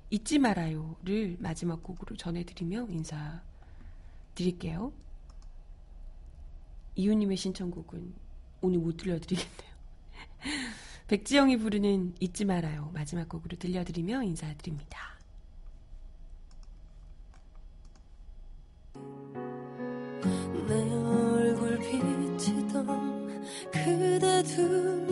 잊지 0.10 0.40
말아요를 0.40 1.38
마지막 1.40 1.84
곡으로 1.84 2.16
전해드리며 2.18 2.88
인사드릴게요. 4.34 4.92
이유님의 6.96 7.38
신청곡은 7.38 8.14
오늘 8.62 8.80
못 8.80 8.98
들려드리겠네요. 8.98 9.74
백지영이 11.08 11.58
부르는 11.58 12.16
잊지 12.20 12.46
말아요 12.46 12.90
마지막 12.94 13.30
곡으로 13.30 13.58
들려드리며 13.58 14.24
인사드립니다. 14.24 15.13
내 20.68 20.74
얼굴 20.76 21.78
비치던 21.80 22.88
그대 23.72 24.44
두 24.44 25.03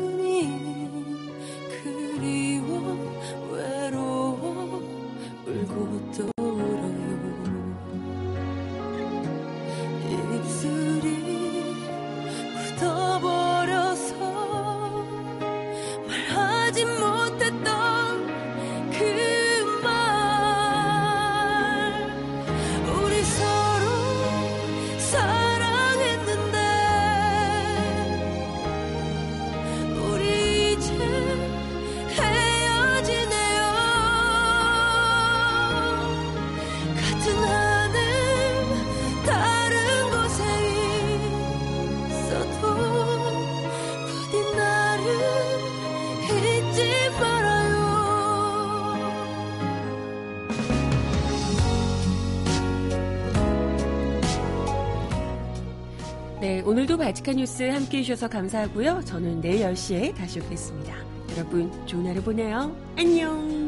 네, 56.42 56.60
오늘도 56.62 56.98
바지카 56.98 57.34
뉴스 57.34 57.62
함께 57.62 58.00
해주셔서 58.00 58.28
감사하고요. 58.28 59.02
저는 59.06 59.42
내일 59.42 59.62
10시에 59.62 60.16
다시 60.16 60.40
오겠습니다. 60.40 60.92
여러분, 61.38 61.72
좋은 61.86 62.08
하루 62.08 62.20
보내요. 62.20 62.76
안녕! 62.98 63.61